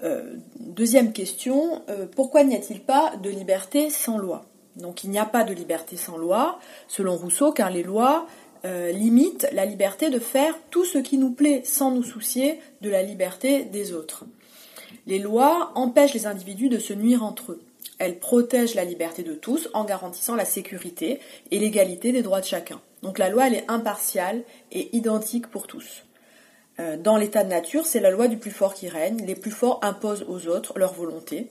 deuxième 0.58 1.12
question, 1.12 1.82
pourquoi 2.16 2.42
n'y 2.42 2.56
a-t-il 2.56 2.80
pas 2.80 3.14
de 3.22 3.30
liberté 3.30 3.90
sans 3.90 4.18
loi? 4.18 4.49
Donc 4.76 5.04
il 5.04 5.10
n'y 5.10 5.18
a 5.18 5.24
pas 5.24 5.44
de 5.44 5.52
liberté 5.52 5.96
sans 5.96 6.16
loi, 6.16 6.58
selon 6.88 7.16
Rousseau, 7.16 7.52
car 7.52 7.70
les 7.70 7.82
lois 7.82 8.26
euh, 8.64 8.92
limite 8.92 9.48
la 9.52 9.64
liberté 9.64 10.10
de 10.10 10.18
faire 10.18 10.54
tout 10.70 10.84
ce 10.84 10.98
qui 10.98 11.18
nous 11.18 11.30
plaît 11.30 11.62
sans 11.64 11.90
nous 11.90 12.02
soucier 12.02 12.60
de 12.82 12.90
la 12.90 13.02
liberté 13.02 13.64
des 13.64 13.92
autres. 13.92 14.24
Les 15.06 15.18
lois 15.18 15.72
empêchent 15.74 16.14
les 16.14 16.26
individus 16.26 16.68
de 16.68 16.78
se 16.78 16.92
nuire 16.92 17.24
entre 17.24 17.52
eux. 17.52 17.62
Elles 17.98 18.18
protègent 18.18 18.74
la 18.74 18.84
liberté 18.84 19.22
de 19.22 19.34
tous 19.34 19.68
en 19.74 19.84
garantissant 19.84 20.34
la 20.34 20.44
sécurité 20.44 21.20
et 21.50 21.58
l'égalité 21.58 22.12
des 22.12 22.22
droits 22.22 22.40
de 22.40 22.46
chacun. 22.46 22.80
Donc 23.02 23.18
la 23.18 23.28
loi, 23.28 23.46
elle 23.46 23.54
est 23.54 23.70
impartiale 23.70 24.42
et 24.72 24.94
identique 24.96 25.48
pour 25.48 25.66
tous. 25.66 26.04
Euh, 26.78 26.96
dans 26.96 27.16
l'état 27.16 27.44
de 27.44 27.48
nature, 27.48 27.86
c'est 27.86 28.00
la 28.00 28.10
loi 28.10 28.28
du 28.28 28.36
plus 28.36 28.50
fort 28.50 28.74
qui 28.74 28.88
règne. 28.88 29.24
Les 29.26 29.34
plus 29.34 29.50
forts 29.50 29.80
imposent 29.82 30.24
aux 30.28 30.48
autres 30.48 30.78
leur 30.78 30.92
volonté. 30.92 31.48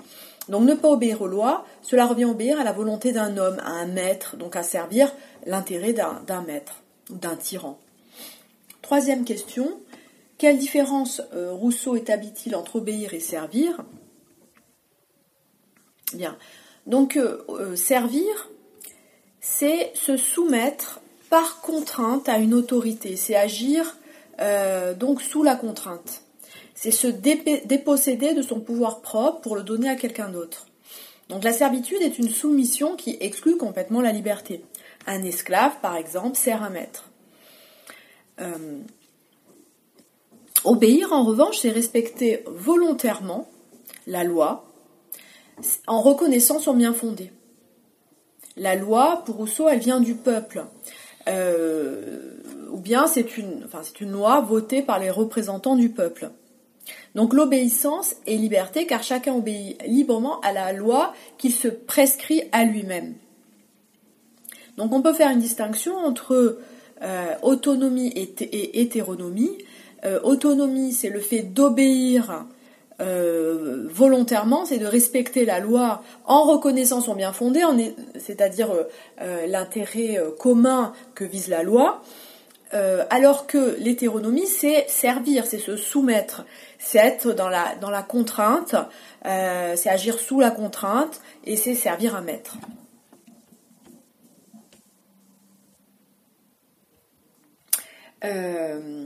Donc 0.50 0.64
ne 0.64 0.74
pas 0.74 0.90
obéir 0.90 1.22
aux 1.22 1.28
lois, 1.28 1.66
cela 1.82 2.06
revient 2.06 2.26
à 2.26 2.30
obéir 2.30 2.60
à 2.60 2.64
la 2.64 2.74
volonté 2.74 3.12
d'un 3.12 3.38
homme, 3.38 3.60
à 3.60 3.70
un 3.70 3.86
maître, 3.86 4.36
donc 4.36 4.56
à 4.56 4.64
servir 4.64 5.14
l'intérêt 5.46 5.94
d'un 5.94 6.42
maître 6.42 6.82
d'un 7.10 7.36
tyran. 7.36 7.80
Troisième 8.82 9.24
question, 9.24 9.80
quelle 10.40 10.58
différence 10.58 11.22
euh, 11.34 11.52
Rousseau 11.52 11.96
établit-il 11.96 12.56
entre 12.56 12.78
obéir 12.78 13.14
et 13.14 13.20
servir? 13.20 13.84
Bien, 16.14 16.38
donc 16.88 17.18
euh, 17.18 17.44
euh, 17.50 17.76
servir, 17.76 18.50
c'est 19.42 19.92
se 19.94 20.18
soumettre 20.18 21.02
par 21.30 21.62
contrainte 21.62 22.28
à 22.28 22.40
une 22.40 22.56
autorité, 22.56 23.16
c'est 23.16 23.36
agir 23.36 23.96
donc 24.98 25.22
sous 25.22 25.44
la 25.44 25.58
contrainte. 25.58 26.24
C'est 26.82 26.92
se 26.92 27.08
déposséder 27.08 28.34
de 28.34 28.42
son 28.42 28.62
pouvoir 28.62 29.02
propre 29.02 29.42
pour 29.42 29.58
le 29.58 29.64
donner 29.64 29.90
à 29.90 29.98
quelqu'un 29.98 30.30
d'autre. 30.30 30.66
Donc 31.28 31.44
la 31.44 31.52
servitude 31.52 32.02
est 32.02 32.18
une 32.18 32.30
soumission 32.30 32.96
qui 32.96 33.18
exclut 33.20 33.58
complètement 33.58 34.00
la 34.00 34.14
liberté. 34.14 34.64
Un 35.06 35.22
esclave, 35.24 35.74
par 35.82 35.98
exemple, 35.98 36.38
sert 36.38 36.64
un 36.64 36.70
maître. 36.70 37.10
Euh, 38.40 38.80
obéir, 40.64 41.12
en 41.12 41.26
revanche, 41.26 41.58
c'est 41.58 41.70
respecter 41.70 42.46
volontairement 42.48 43.50
la 44.08 44.24
loi 44.24 44.66
en 45.86 46.00
reconnaissant 46.00 46.60
son 46.60 46.76
bien 46.76 46.94
fondé. 46.94 47.34
La 48.56 48.76
loi, 48.76 49.24
pour 49.26 49.36
Rousseau, 49.36 49.68
elle 49.68 49.80
vient 49.80 50.00
du 50.00 50.16
peuple. 50.16 50.64
Euh, 51.28 52.38
ou 52.72 52.80
bien 52.80 53.06
c'est 53.08 53.38
une, 53.38 53.66
enfin, 53.66 53.82
c'est 53.84 54.00
une 54.00 54.12
loi 54.12 54.40
votée 54.40 54.82
par 54.82 54.98
les 54.98 55.10
représentants 55.10 55.76
du 55.76 55.90
peuple. 55.90 56.32
Donc 57.16 57.34
l'obéissance 57.34 58.16
est 58.28 58.36
liberté 58.36 58.86
car 58.86 59.04
chacun 59.04 59.34
obéit 59.34 59.82
librement 59.86 60.40
à 60.42 60.52
la 60.52 60.74
loi 60.74 61.14
qu'il 61.38 61.54
se 61.54 61.68
prescrit 61.68 62.44
à 62.52 62.66
lui-même. 62.66 63.16
Donc 64.78 64.94
on 64.94 65.02
peut 65.02 65.14
faire 65.14 65.30
une 65.32 65.40
distinction 65.40 65.98
entre 65.98 66.60
euh, 67.02 67.36
autonomie 67.42 68.14
et, 68.16 68.82
hétéronomie. 68.82 69.58
Euh, 70.06 70.20
autonomie, 70.24 70.94
c'est 70.94 71.10
le 71.10 71.20
fait 71.20 71.42
d'obéir 71.42 72.46
euh, 73.02 73.88
volontairement, 73.90 74.66
c'est 74.66 74.78
de 74.78 74.86
respecter 74.86 75.46
la 75.46 75.60
loi 75.60 76.04
en 76.26 76.44
reconnaissant 76.44 77.02
son 77.02 77.16
bien 77.16 77.34
fondé, 77.34 77.62
c'est-à-dire 78.18 78.70
l'intérêt 79.48 80.22
commun 80.38 80.94
que 81.16 81.24
vise 81.24 81.48
la 81.48 81.64
loi. 81.64 82.02
Alors 82.72 83.48
que 83.48 83.76
l'hétéronomie, 83.80 84.48
c'est 84.48 84.88
servir, 84.88 85.46
c'est 85.46 85.58
se 85.58 85.76
soumettre, 85.76 86.46
c'est 86.78 87.00
être 87.00 87.34
dans 87.34 87.50
la, 87.50 88.04
contrainte, 88.04 88.76
c'est 89.24 89.90
agir 89.90 90.20
sous 90.20 90.40
la 90.40 90.52
contrainte 90.52 91.22
et 91.46 91.56
c'est 91.56 91.76
servir 91.76 92.16
un 92.16 92.22
maître. 92.22 92.58
Euh, 98.24 99.06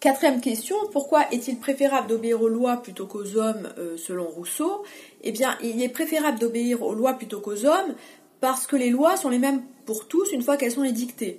quatrième 0.00 0.40
question, 0.40 0.76
pourquoi 0.92 1.26
est-il 1.32 1.58
préférable 1.58 2.08
d'obéir 2.08 2.42
aux 2.42 2.48
lois 2.48 2.76
plutôt 2.76 3.06
qu'aux 3.06 3.36
hommes 3.36 3.72
euh, 3.78 3.96
selon 3.96 4.24
Rousseau? 4.24 4.84
Eh 5.22 5.32
bien, 5.32 5.56
il 5.62 5.82
est 5.82 5.88
préférable 5.88 6.38
d'obéir 6.38 6.82
aux 6.82 6.94
lois 6.94 7.14
plutôt 7.14 7.40
qu'aux 7.40 7.64
hommes 7.64 7.94
parce 8.40 8.66
que 8.66 8.76
les 8.76 8.90
lois 8.90 9.16
sont 9.16 9.30
les 9.30 9.38
mêmes 9.38 9.62
pour 9.86 10.06
tous 10.06 10.32
une 10.32 10.42
fois 10.42 10.56
qu'elles 10.56 10.72
sont 10.72 10.84
édictées. 10.84 11.38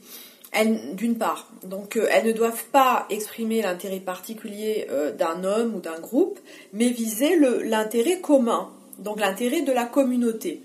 D'une 0.93 1.17
part, 1.17 1.51
donc 1.63 1.97
euh, 1.97 2.07
elles 2.09 2.25
ne 2.25 2.31
doivent 2.31 2.63
pas 2.71 3.05
exprimer 3.09 3.61
l'intérêt 3.61 3.99
particulier 3.99 4.87
d'un 5.17 5.43
homme 5.43 5.75
ou 5.75 5.81
d'un 5.81 5.99
groupe, 5.99 6.39
mais 6.71 6.87
viser 6.87 7.37
l'intérêt 7.65 8.21
commun, 8.21 8.69
donc 8.99 9.19
l'intérêt 9.19 9.63
de 9.63 9.73
la 9.73 9.83
communauté. 9.83 10.61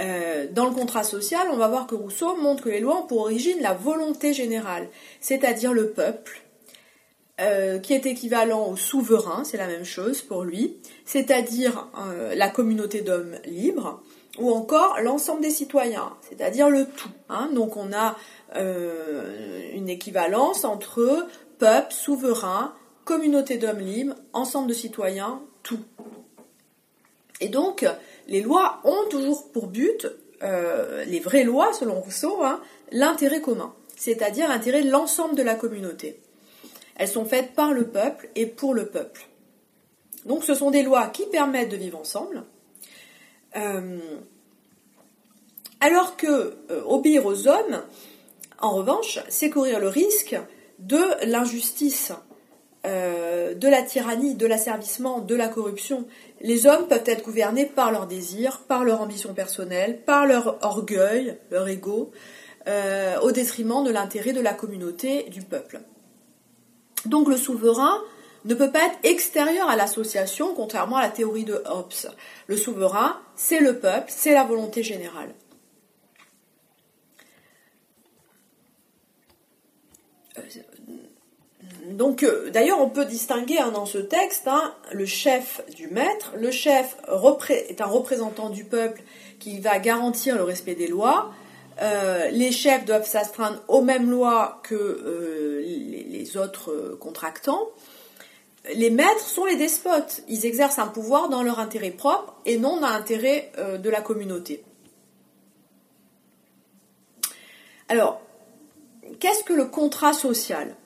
Euh, 0.00 0.46
dans 0.50 0.66
le 0.66 0.74
contrat 0.74 1.02
social, 1.02 1.48
on 1.52 1.56
va 1.56 1.68
voir 1.68 1.86
que 1.86 1.94
Rousseau 1.94 2.36
montre 2.36 2.64
que 2.64 2.68
les 2.70 2.80
lois 2.80 3.00
ont 3.00 3.06
pour 3.06 3.20
origine 3.20 3.60
la 3.60 3.74
volonté 3.74 4.32
générale, 4.32 4.88
c'est-à-dire 5.20 5.72
le 5.72 5.90
peuple, 5.90 6.42
euh, 7.40 7.78
qui 7.78 7.92
est 7.92 8.06
équivalent 8.06 8.68
au 8.68 8.76
souverain, 8.76 9.44
c'est 9.44 9.56
la 9.56 9.66
même 9.66 9.84
chose 9.84 10.22
pour 10.22 10.44
lui, 10.44 10.76
c'est-à-dire 11.04 11.88
euh, 11.98 12.34
la 12.34 12.48
communauté 12.48 13.02
d'hommes 13.02 13.36
libres, 13.44 14.02
ou 14.38 14.50
encore 14.52 15.00
l'ensemble 15.00 15.42
des 15.42 15.50
citoyens, 15.50 16.16
c'est-à-dire 16.28 16.70
le 16.70 16.86
tout. 16.86 17.10
Hein. 17.28 17.50
Donc 17.52 17.76
on 17.76 17.92
a 17.92 18.16
une 18.54 19.88
équivalence 19.88 20.64
entre 20.64 21.26
peuple, 21.58 21.92
souverain, 21.92 22.74
communauté 23.04 23.58
d'hommes 23.58 23.80
libres, 23.80 24.14
ensemble 24.32 24.68
de 24.68 24.74
citoyens, 24.74 25.40
tout. 25.62 25.80
Et 27.40 27.48
donc, 27.48 27.86
les 28.28 28.40
lois 28.40 28.80
ont 28.84 29.08
toujours 29.08 29.50
pour 29.50 29.66
but, 29.66 30.06
euh, 30.42 31.04
les 31.04 31.20
vraies 31.20 31.44
lois 31.44 31.72
selon 31.72 32.00
Rousseau, 32.00 32.42
hein, 32.42 32.60
l'intérêt 32.92 33.40
commun, 33.40 33.74
c'est-à-dire 33.96 34.48
l'intérêt 34.48 34.82
de 34.82 34.90
l'ensemble 34.90 35.34
de 35.34 35.42
la 35.42 35.54
communauté. 35.54 36.20
Elles 36.96 37.08
sont 37.08 37.24
faites 37.24 37.54
par 37.54 37.72
le 37.72 37.88
peuple 37.88 38.28
et 38.36 38.46
pour 38.46 38.74
le 38.74 38.86
peuple. 38.86 39.26
Donc 40.26 40.44
ce 40.44 40.54
sont 40.54 40.70
des 40.70 40.82
lois 40.82 41.06
qui 41.08 41.26
permettent 41.26 41.70
de 41.70 41.76
vivre 41.76 41.98
ensemble. 41.98 42.44
Euh, 43.56 43.98
alors 45.80 46.16
que 46.16 46.26
euh, 46.70 46.82
obéir 46.86 47.26
aux 47.26 47.48
hommes, 47.48 47.82
en 48.60 48.70
revanche, 48.70 49.18
c'est 49.28 49.50
courir 49.50 49.80
le 49.80 49.88
risque 49.88 50.36
de 50.78 51.00
l'injustice 51.26 52.12
euh, 52.86 53.54
de 53.54 53.68
la 53.68 53.82
tyrannie, 53.82 54.34
de 54.34 54.46
l'asservissement, 54.46 55.20
de 55.20 55.34
la 55.34 55.48
corruption. 55.48 56.06
Les 56.40 56.66
hommes 56.66 56.86
peuvent 56.86 57.04
être 57.06 57.24
gouvernés 57.24 57.66
par 57.66 57.92
leurs 57.92 58.06
désirs, 58.06 58.60
par 58.68 58.84
leur 58.84 59.00
ambition 59.00 59.34
personnelle, 59.34 60.00
par 60.04 60.26
leur 60.26 60.58
orgueil, 60.62 61.36
leur 61.50 61.68
ego, 61.68 62.12
au 63.22 63.32
détriment 63.32 63.82
de 63.82 63.90
l'intérêt 63.90 64.32
de 64.32 64.40
la 64.40 64.52
communauté, 64.52 65.24
du 65.24 65.42
peuple. 65.42 65.80
Donc 67.04 67.28
le 67.28 67.36
souverain 67.36 68.00
ne 68.44 68.54
peut 68.54 68.70
pas 68.70 68.86
être 68.86 68.98
extérieur 69.02 69.68
à 69.68 69.76
l'association, 69.76 70.54
contrairement 70.54 70.96
à 70.96 71.02
la 71.02 71.10
théorie 71.10 71.44
de 71.44 71.62
Hobbes. 71.66 71.92
Le 72.46 72.56
souverain, 72.56 73.20
c'est 73.36 73.60
le 73.60 73.78
peuple, 73.78 74.06
c'est 74.08 74.32
la 74.32 74.44
volonté 74.44 74.82
générale. 74.82 75.34
Euh, 80.38 80.42
donc, 81.90 82.22
euh, 82.22 82.50
d'ailleurs, 82.50 82.80
on 82.80 82.88
peut 82.88 83.04
distinguer 83.04 83.58
hein, 83.58 83.72
dans 83.72 83.86
ce 83.86 83.98
texte 83.98 84.46
hein, 84.46 84.74
le 84.92 85.06
chef 85.06 85.60
du 85.74 85.88
maître. 85.88 86.32
Le 86.36 86.50
chef 86.50 86.96
est 87.48 87.80
un 87.80 87.86
représentant 87.86 88.48
du 88.48 88.64
peuple 88.64 89.02
qui 89.38 89.58
va 89.60 89.78
garantir 89.78 90.36
le 90.36 90.44
respect 90.44 90.74
des 90.74 90.86
lois. 90.86 91.30
Euh, 91.82 92.28
les 92.30 92.52
chefs 92.52 92.84
doivent 92.84 93.06
s'astreindre 93.06 93.62
aux 93.68 93.80
mêmes 93.80 94.10
lois 94.10 94.60
que 94.62 95.62
les, 95.64 96.36
autres 96.36 96.96
contractants. 97.00 97.70
Les 98.74 98.90
maîtres 98.90 99.20
sont 99.20 99.44
les 99.44 99.56
despotes. 99.56 100.22
Ils 100.28 100.46
exercent 100.46 100.78
un 100.78 100.86
pouvoir 100.86 101.28
dans 101.28 101.42
leur 101.42 101.58
intérêt 101.58 101.90
propre 101.90 102.40
et 102.44 102.58
non 102.58 102.80
dans 102.80 102.90
l'intérêt 102.90 103.52
de 103.56 103.90
la 103.90 104.02
communauté. 104.02 104.62
Alors, 107.88 108.20
qu'est-ce 109.18 109.42
que 109.42 109.52
le 109.52 109.64
contrat 109.64 110.12
social? 110.12 110.76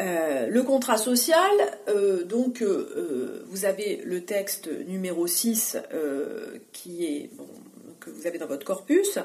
Euh, 0.00 0.46
le 0.48 0.62
contrat 0.62 0.96
social, 0.96 1.50
euh, 1.88 2.24
donc 2.24 2.62
euh, 2.62 3.44
vous 3.48 3.66
avez 3.66 4.00
le 4.04 4.24
texte 4.24 4.70
numéro 4.88 5.26
6 5.26 5.76
qui 6.72 7.04
est 7.04 7.30
que 8.00 8.10
vous 8.10 8.26
avez 8.26 8.38
dans 8.38 8.46
votre 8.46 8.64
corpus. 8.64 9.18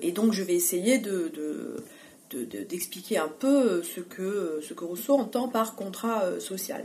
et 0.00 0.12
donc 0.12 0.32
je 0.32 0.42
vais 0.42 0.54
essayer 0.54 0.98
de, 0.98 1.76
d'expliquer 2.30 3.18
un 3.18 3.28
peu 3.28 3.82
ce 3.82 4.00
que, 4.00 4.60
ce 4.66 4.74
que 4.74 4.84
Rousseau 4.84 5.14
entend 5.14 5.48
par 5.48 5.74
contrat 5.74 6.40
social. 6.40 6.84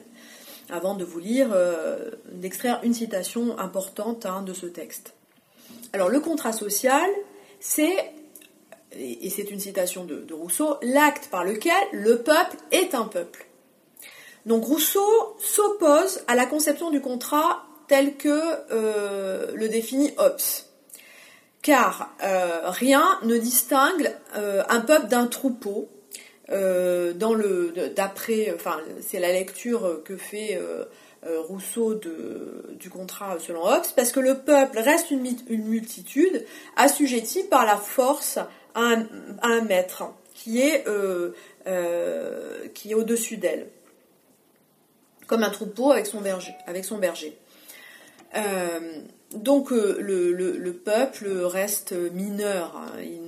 avant 0.69 0.95
de 0.95 1.03
vous 1.03 1.19
lire, 1.19 1.49
d'extraire 2.31 2.79
une 2.83 2.93
citation 2.93 3.59
importante 3.59 4.25
hein, 4.25 4.41
de 4.43 4.53
ce 4.53 4.65
texte. 4.65 5.13
Alors 5.93 6.09
le 6.09 6.19
contrat 6.19 6.53
social, 6.53 7.09
c'est, 7.59 8.11
et 8.97 9.29
c'est 9.29 9.51
une 9.51 9.59
citation 9.59 10.05
de, 10.05 10.33
Rousseau, 10.33 10.77
l'acte 10.81 11.29
par 11.29 11.43
lequel 11.43 11.81
le 11.91 12.23
peuple 12.23 12.57
est 12.71 12.95
un 12.95 13.05
peuple. 13.05 13.47
Donc 14.45 14.65
Rousseau 14.65 15.37
s'oppose 15.39 16.21
à 16.27 16.35
la 16.35 16.45
conception 16.45 16.89
du 16.89 16.99
contrat 16.99 17.63
tel 17.87 18.17
que 18.17 18.41
euh, 18.71 19.51
le 19.53 19.69
définit 19.69 20.11
Hobbes. 20.17 20.41
Car 21.63 22.13
euh, 22.23 22.61
rien 22.65 23.03
ne 23.23 23.37
distingue 23.37 24.13
euh, 24.35 24.63
un 24.69 24.81
peuple 24.81 25.07
d'un 25.07 25.25
troupeau. 25.27 25.89
dans 26.49 27.33
le 27.33 27.73
d'après, 27.95 28.53
enfin 28.53 28.77
c'est 29.01 29.19
la 29.19 29.31
lecture 29.31 30.03
que 30.03 30.17
fait 30.17 30.59
euh, 31.25 31.39
Rousseau 31.41 31.95
du 31.95 32.89
contrat 32.89 33.37
selon 33.39 33.63
Hobbes, 33.65 33.85
parce 33.95 34.11
que 34.11 34.19
le 34.19 34.39
peuple 34.39 34.77
reste 34.79 35.09
une, 35.09 35.21
multitude 35.49 36.45
assujettie 36.75 37.43
par 37.43 37.65
la 37.65 37.77
force 37.77 38.39
à 38.75 38.95
un, 39.41 39.61
maître 39.61 40.03
qui 40.33 40.59
est, 40.59 40.85
euh, 40.87 41.33
euh, 41.65 42.67
est 42.67 42.93
au-dessus 42.93 43.37
d'elle, 43.37 43.69
comme 45.27 45.43
un 45.43 45.49
troupeau 45.49 45.91
avec 45.91 46.07
son 46.07 46.19
berger. 46.19 46.55
Avec 46.67 46.83
son 46.83 46.97
berger. 46.97 47.37
Donc 49.35 49.71
le, 49.71 50.71
peuple 50.71 51.29
reste 51.29 51.93
mineur, 52.13 52.75
hein. 52.75 52.91
il 53.01 53.21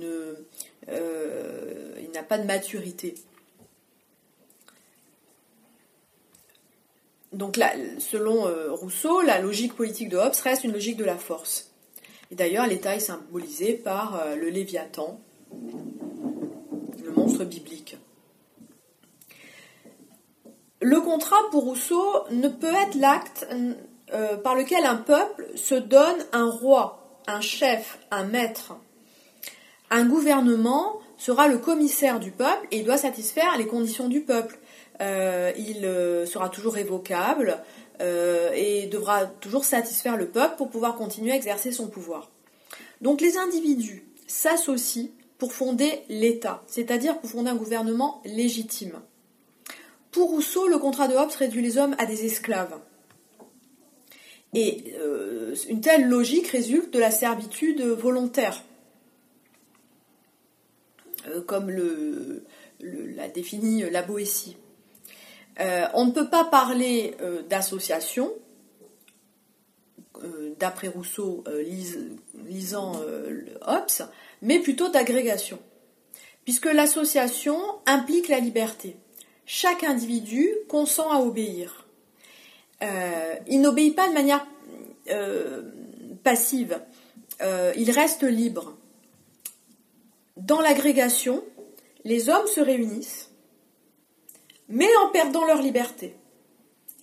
n'a 2.12 2.22
pas 2.22 2.38
de 2.38 2.44
maturité. 2.44 3.14
Donc 7.36 7.58
là, 7.58 7.72
selon 7.98 8.46
euh, 8.46 8.72
Rousseau, 8.72 9.20
la 9.20 9.40
logique 9.40 9.74
politique 9.74 10.08
de 10.08 10.16
Hobbes 10.16 10.34
reste 10.42 10.64
une 10.64 10.72
logique 10.72 10.96
de 10.96 11.04
la 11.04 11.18
force. 11.18 11.70
Et 12.30 12.34
d'ailleurs, 12.34 12.66
l'État 12.66 12.96
est 12.96 13.00
symbolisé 13.00 13.74
par 13.74 14.18
euh, 14.18 14.36
le 14.36 14.48
Léviathan, 14.48 15.20
le 17.04 17.10
monstre 17.12 17.44
biblique. 17.44 17.98
Le 20.80 21.00
contrat, 21.00 21.36
pour 21.50 21.64
Rousseau, 21.64 22.24
ne 22.30 22.48
peut 22.48 22.72
être 22.74 22.94
l'acte 22.94 23.46
euh, 24.12 24.36
par 24.36 24.54
lequel 24.54 24.84
un 24.84 24.96
peuple 24.96 25.46
se 25.56 25.74
donne 25.74 26.16
un 26.32 26.48
roi, 26.48 27.20
un 27.26 27.40
chef, 27.40 27.98
un 28.10 28.24
maître. 28.24 28.76
Un 29.90 30.06
gouvernement 30.06 31.00
sera 31.16 31.48
le 31.48 31.58
commissaire 31.58 32.20
du 32.20 32.30
peuple 32.30 32.66
et 32.70 32.78
il 32.78 32.84
doit 32.84 32.98
satisfaire 32.98 33.56
les 33.58 33.66
conditions 33.66 34.08
du 34.08 34.20
peuple. 34.20 34.58
Euh, 35.00 35.52
il 35.56 35.84
euh, 35.84 36.24
sera 36.26 36.48
toujours 36.48 36.74
révocable 36.74 37.58
et 37.98 38.88
devra 38.88 39.24
toujours 39.24 39.64
satisfaire 39.64 40.18
le 40.18 40.26
peuple 40.26 40.56
pour 40.58 40.68
pouvoir 40.68 40.96
continuer 40.96 41.32
à 41.32 41.34
exercer 41.34 41.72
son 41.72 41.88
pouvoir. 41.88 42.30
Donc 43.00 43.22
les 43.22 43.38
individus 43.38 44.04
s'associent 44.26 45.08
pour 45.38 45.54
fonder 45.54 46.02
l'État, 46.10 46.62
c'est-à-dire 46.66 47.18
pour 47.18 47.30
fonder 47.30 47.48
un 47.48 47.56
gouvernement 47.56 48.20
légitime. 48.26 49.00
Pour 50.10 50.28
Rousseau, 50.28 50.68
le 50.68 50.76
contrat 50.78 51.08
de 51.08 51.14
Hobbes 51.14 51.30
réduit 51.30 51.62
les 51.62 51.78
hommes 51.78 51.96
à 51.98 52.04
des 52.04 52.26
esclaves. 52.26 52.78
Et 54.54 54.94
une 55.68 55.80
telle 55.80 56.08
logique 56.08 56.48
résulte 56.48 56.92
de 56.92 56.98
la 56.98 57.10
servitude 57.10 57.82
volontaire, 57.82 58.62
comme 61.46 61.70
l'a 62.80 63.28
défini 63.28 63.88
la 63.90 64.02
Boétie. 64.02 64.56
Euh, 65.60 65.86
on 65.94 66.06
ne 66.06 66.12
peut 66.12 66.28
pas 66.28 66.44
parler 66.44 67.14
euh, 67.20 67.42
d'association, 67.42 68.32
euh, 70.22 70.54
d'après 70.58 70.88
Rousseau 70.88 71.44
lisant 72.46 73.00
Hobbes, 73.62 74.08
mais 74.42 74.58
plutôt 74.58 74.88
d'agrégation, 74.88 75.58
puisque 76.44 76.66
l'association 76.66 77.58
implique 77.86 78.28
la 78.28 78.40
liberté. 78.40 78.96
Chaque 79.46 79.84
individu 79.84 80.48
consent 80.68 81.10
à 81.10 81.20
obéir. 81.20 81.85
Il 82.82 83.60
n'obéit 83.60 83.94
pas 83.94 84.08
de 84.08 84.14
manière 84.14 84.46
passive, 86.22 86.80
il 87.40 87.90
reste 87.90 88.22
libre. 88.22 88.74
Dans 90.36 90.60
l'agrégation, 90.60 91.42
les 92.04 92.28
hommes 92.28 92.46
se 92.46 92.60
réunissent 92.60 93.30
mais 94.68 94.88
en 95.04 95.08
perdant 95.08 95.44
leur 95.44 95.62
liberté 95.62 96.16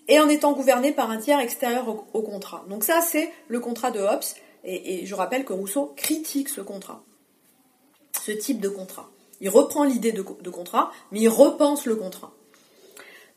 et 0.07 0.19
en 0.19 0.27
étant 0.27 0.53
gouvernés 0.53 0.91
par 0.91 1.09
un 1.09 1.17
tiers 1.17 1.39
extérieur 1.39 1.87
au, 1.87 2.21
contrat. 2.21 2.65
Donc 2.67 2.83
ça, 2.83 3.01
c'est 3.01 3.31
le 3.47 3.59
contrat 3.59 3.91
de 3.91 4.01
Hobbes, 4.01 4.23
et, 4.65 5.05
je 5.05 5.15
rappelle 5.15 5.45
que 5.45 5.53
Rousseau 5.53 5.93
critique 5.95 6.49
ce 6.49 6.61
contrat, 6.61 7.03
ce 8.21 8.31
type 8.31 8.59
de 8.59 8.69
contrat. 8.69 9.09
Il 9.39 9.49
reprend 9.49 9.83
l'idée 9.83 10.11
de, 10.11 10.21
contrat, 10.21 10.91
mais 11.11 11.21
il 11.21 11.29
repense 11.29 11.85
le 11.85 11.95
contrat. 11.95 12.31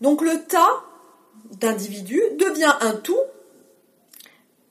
Donc 0.01 0.23
le 0.23 0.45
tas 0.45 0.83
d'individus 1.53 2.23
devient 2.39 2.75
un 2.81 2.95
tout 2.95 3.21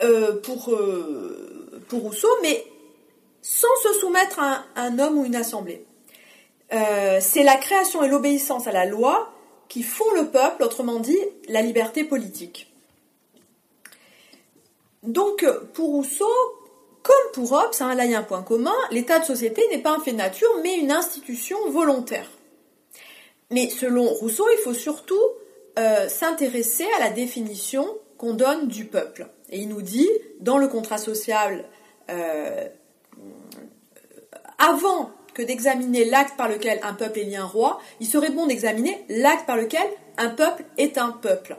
euh, 0.03 0.39
pour, 0.41 0.73
euh, 0.73 1.81
pour 1.87 2.01
Rousseau, 2.01 2.29
mais 2.41 2.65
sans 3.41 3.73
se 3.83 3.99
soumettre 3.99 4.39
à 4.39 4.65
un, 4.75 4.99
homme 4.99 5.19
ou 5.19 5.25
une 5.25 5.35
assemblée. 5.35 5.85
Euh, 6.73 7.19
c'est 7.21 7.43
la 7.43 7.55
création 7.55 8.03
et 8.03 8.09
l'obéissance 8.09 8.67
à 8.67 8.71
la 8.71 8.85
loi 8.85 9.31
qui 9.69 9.83
font 9.83 10.11
le 10.15 10.27
peuple, 10.27 10.63
autrement 10.63 10.99
dit 10.99 11.17
la 11.47 11.61
liberté 11.61 12.03
politique. 12.03 12.71
Donc 15.03 15.45
pour 15.73 15.89
Rousseau, 15.89 16.25
comme 17.01 17.31
pour 17.33 17.53
Hobbes, 17.53 17.75
hein, 17.79 17.95
là 17.95 18.05
il 18.05 18.11
y 18.11 18.15
a 18.15 18.19
un 18.19 18.23
point 18.23 18.41
commun, 18.41 18.75
l'état 18.91 19.19
de 19.19 19.25
société 19.25 19.61
n'est 19.69 19.81
pas 19.81 19.91
un 19.91 19.99
fait 19.99 20.11
de 20.11 20.17
nature, 20.17 20.49
mais 20.63 20.77
une 20.77 20.91
institution 20.91 21.69
volontaire. 21.69 22.29
Mais 23.51 23.69
selon 23.69 24.05
Rousseau, 24.05 24.45
il 24.57 24.61
faut 24.63 24.73
surtout 24.73 25.21
euh, 25.77 26.07
s'intéresser 26.07 26.85
à 26.97 26.99
la 26.99 27.09
définition 27.09 27.87
qu'on 28.17 28.33
donne 28.33 28.67
du 28.67 28.85
peuple. 28.85 29.27
Et 29.49 29.59
il 29.59 29.69
nous 29.69 29.81
dit, 29.81 30.09
dans 30.39 30.57
le 30.57 30.67
contrat 30.67 30.97
social, 30.97 31.65
euh, 32.09 32.67
avant 34.57 35.11
que 35.33 35.41
d'examiner 35.41 36.05
l'acte 36.05 36.37
par 36.37 36.47
lequel 36.47 36.79
un 36.81 36.93
peuple 36.93 37.19
est 37.19 37.23
lié 37.25 37.35
à 37.35 37.43
un 37.43 37.45
roi, 37.45 37.79
il 37.99 38.07
serait 38.07 38.29
bon 38.29 38.47
d'examiner 38.47 39.05
l'acte 39.09 39.45
par 39.45 39.57
lequel 39.57 39.85
un 40.17 40.29
peuple 40.29 40.63
est 40.77 40.97
un 40.97 41.11
peuple. 41.11 41.57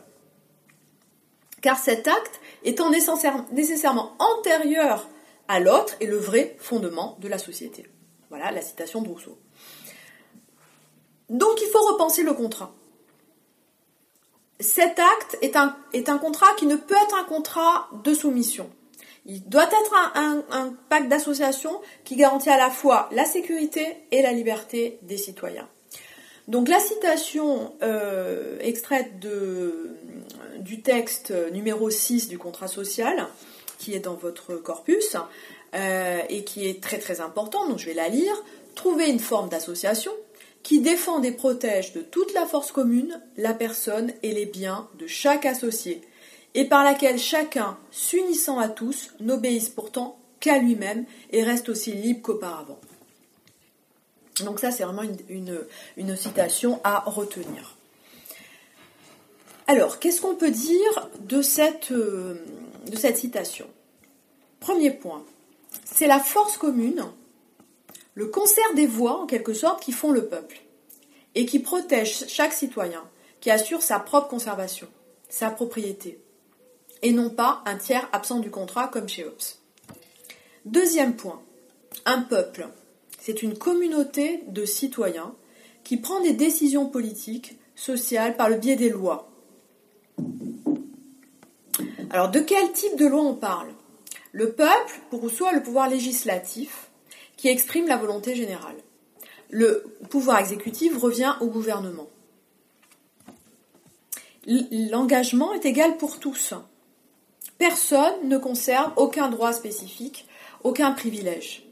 Car 1.60 1.78
cet 1.78 2.08
acte 2.08 2.40
étant 2.64 2.90
nécessairement 2.90 4.12
antérieur 4.18 5.08
à 5.48 5.60
l'autre 5.60 5.94
est 6.00 6.06
le 6.06 6.16
vrai 6.16 6.56
fondement 6.58 7.16
de 7.20 7.28
la 7.28 7.38
société. 7.38 7.86
Voilà 8.30 8.50
la 8.50 8.62
citation 8.62 9.02
de 9.02 9.08
Rousseau. 9.08 9.38
Donc 11.28 11.60
il 11.60 11.68
faut 11.68 11.84
repenser 11.92 12.22
le 12.22 12.32
contrat. 12.32 12.74
Cet 14.58 14.98
acte 14.98 15.36
est 15.42 15.56
un, 15.56 15.76
est 15.92 16.08
un 16.08 16.18
contrat 16.18 16.54
qui 16.56 16.66
ne 16.66 16.76
peut 16.76 16.94
être 16.94 17.14
un 17.14 17.24
contrat 17.24 17.88
de 18.04 18.14
soumission. 18.14 18.70
Il 19.26 19.42
doit 19.48 19.64
être 19.64 20.14
un, 20.14 20.74
pacte 20.88 21.08
d'association 21.08 21.80
qui 22.04 22.16
garantit 22.16 22.48
à 22.48 22.56
la 22.56 22.70
fois 22.70 23.08
la 23.12 23.24
sécurité 23.24 23.84
et 24.12 24.22
la 24.22 24.32
liberté 24.32 24.98
des 25.02 25.16
citoyens. 25.16 25.68
Donc 26.46 26.68
la 26.68 26.78
citation 26.78 27.74
euh, 27.82 28.56
extraite 28.60 29.18
de, 29.18 29.96
du 30.60 30.80
texte 30.80 31.34
numéro 31.52 31.90
6 31.90 32.28
du 32.28 32.38
contrat 32.38 32.68
social, 32.68 33.26
qui 33.78 33.94
est 33.94 34.00
dans 34.00 34.14
votre 34.14 34.54
corpus, 34.54 35.16
euh, 35.74 36.20
et 36.28 36.44
qui 36.44 36.68
est 36.68 36.80
très 36.80 36.98
très 36.98 37.20
important, 37.20 37.68
donc 37.68 37.78
je 37.78 37.86
vais 37.86 37.94
la 37.94 38.08
lire, 38.08 38.32
trouver 38.76 39.08
une 39.08 39.18
forme 39.18 39.48
d'association 39.48 40.12
qui 40.66 40.80
défend 40.80 41.22
et 41.22 41.30
protège 41.30 41.92
de 41.92 42.00
toute 42.00 42.34
la 42.34 42.44
force 42.44 42.72
commune 42.72 43.22
la 43.36 43.54
personne 43.54 44.12
et 44.24 44.32
les 44.32 44.46
biens 44.46 44.88
de 44.98 45.06
chaque 45.06 45.46
associé, 45.46 46.02
et 46.54 46.64
par 46.64 46.82
laquelle 46.82 47.20
chacun, 47.20 47.78
s'unissant 47.92 48.58
à 48.58 48.68
tous, 48.68 49.12
n'obéisse 49.20 49.68
pourtant 49.68 50.18
qu'à 50.40 50.58
lui-même 50.58 51.04
et 51.30 51.44
reste 51.44 51.68
aussi 51.68 51.92
libre 51.92 52.20
qu'auparavant. 52.20 52.80
Donc 54.40 54.58
ça, 54.58 54.72
c'est 54.72 54.82
vraiment 54.82 55.04
une, 55.28 56.16
citation 56.16 56.80
à 56.82 56.98
retenir. 56.98 57.76
Alors, 59.68 60.00
qu'est-ce 60.00 60.20
qu'on 60.20 60.34
peut 60.34 60.50
dire 60.50 61.08
de 61.20 61.42
cette, 61.42 61.92
euh, 61.92 62.44
de 62.90 62.96
cette 62.96 63.18
citation? 63.18 63.68
Premier 64.58 64.90
point, 64.90 65.24
c'est 65.84 66.08
la 66.08 66.18
force 66.18 66.56
commune, 66.56 67.04
le 68.16 68.26
concert 68.28 68.74
des 68.74 68.86
voix, 68.86 69.20
en 69.20 69.26
quelque 69.26 69.52
sorte, 69.52 69.82
qui 69.82 69.92
font 69.92 70.10
le 70.10 70.26
peuple, 70.26 70.62
et 71.34 71.44
qui 71.44 71.58
protège 71.58 72.26
chaque 72.28 72.54
citoyen, 72.54 73.04
qui 73.40 73.50
assure 73.50 73.82
sa 73.82 74.00
propre 74.00 74.28
conservation, 74.28 74.88
sa 75.28 75.50
propriété, 75.50 76.18
et 77.02 77.12
non 77.12 77.28
pas 77.28 77.62
un 77.66 77.76
tiers 77.76 78.08
absent 78.12 78.40
du 78.40 78.50
contrat 78.50 78.88
comme 78.88 79.06
chez 79.06 79.26
Hobbes. 79.26 79.34
Deuxième 80.64 81.14
point, 81.14 81.42
un 82.06 82.22
peuple. 82.22 82.68
C'est 83.20 83.42
une 83.42 83.58
communauté 83.58 84.42
de 84.48 84.64
citoyens 84.64 85.34
qui 85.84 85.98
prend 85.98 86.20
des 86.20 86.32
décisions 86.32 86.86
politiques, 86.86 87.58
sociales 87.74 88.36
par 88.36 88.48
le 88.48 88.56
biais 88.56 88.76
des 88.76 88.88
lois. 88.88 89.30
Alors 92.08 92.30
de 92.30 92.40
quel 92.40 92.72
type 92.72 92.96
de 92.96 93.06
loi 93.06 93.20
on 93.20 93.34
parle? 93.34 93.68
Le 94.32 94.52
peuple, 94.52 95.00
pour 95.10 95.22
a 95.24 95.52
le 95.52 95.62
pouvoir 95.62 95.90
législatif 95.90 96.85
qui 97.36 97.48
exprime 97.48 97.86
la 97.86 97.96
volonté 97.96 98.34
générale. 98.34 98.76
Le 99.50 99.84
pouvoir 100.10 100.38
exécutif 100.38 100.96
revient 100.98 101.34
au 101.40 101.46
gouvernement. 101.46 102.08
L'engagement 104.46 105.52
est 105.54 105.64
égal 105.64 105.96
pour 105.96 106.20
tous. 106.20 106.54
Personne 107.58 108.28
ne 108.28 108.38
conserve 108.38 108.92
aucun 108.96 109.28
droit 109.28 109.52
spécifique, 109.52 110.26
aucun 110.62 110.92
privilège. 110.92 111.66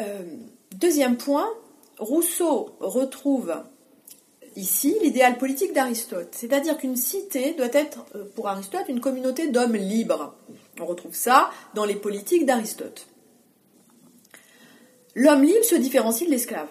Euh, 0.00 0.22
deuxième 0.74 1.16
point, 1.16 1.48
Rousseau 1.98 2.70
retrouve 2.80 3.54
ici 4.56 4.96
l'idéal 5.02 5.38
politique 5.38 5.72
d'Aristote, 5.72 6.30
c'est-à-dire 6.32 6.78
qu'une 6.78 6.96
cité 6.96 7.52
doit 7.54 7.72
être, 7.72 8.04
euh, 8.14 8.24
pour 8.34 8.48
Aristote, 8.48 8.88
une 8.88 9.00
communauté 9.00 9.48
d'hommes 9.48 9.76
libres. 9.76 10.34
On 10.80 10.86
retrouve 10.86 11.14
ça 11.14 11.50
dans 11.74 11.84
les 11.84 11.96
politiques 11.96 12.46
d'Aristote. 12.46 13.06
L'homme 15.14 15.42
libre 15.42 15.64
se 15.64 15.74
différencie 15.74 16.26
de 16.26 16.32
l'esclave. 16.32 16.68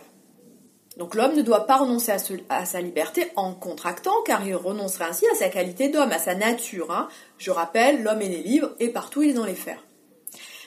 Donc 0.98 1.16
l'homme 1.16 1.36
ne 1.36 1.42
doit 1.42 1.66
pas 1.66 1.78
renoncer 1.78 2.12
à, 2.50 2.66
sa 2.66 2.82
liberté 2.82 3.32
en 3.36 3.54
contractant, 3.54 4.22
car 4.26 4.46
il 4.46 4.56
renoncerait 4.56 5.06
ainsi 5.06 5.26
à 5.28 5.36
sa 5.36 5.48
qualité 5.48 5.88
d'homme, 5.88 6.12
à 6.12 6.20
sa 6.20 6.36
nature. 6.36 6.92
Hein. 6.92 7.08
Je 7.38 7.52
rappelle, 7.52 8.04
l'homme 8.04 8.22
est 8.22 8.28
libre 8.28 8.72
et 8.80 8.90
partout 8.90 9.22
il 9.22 9.30
est 9.30 9.34
dans 9.34 9.46
les 9.46 9.56
fers. 9.56 9.82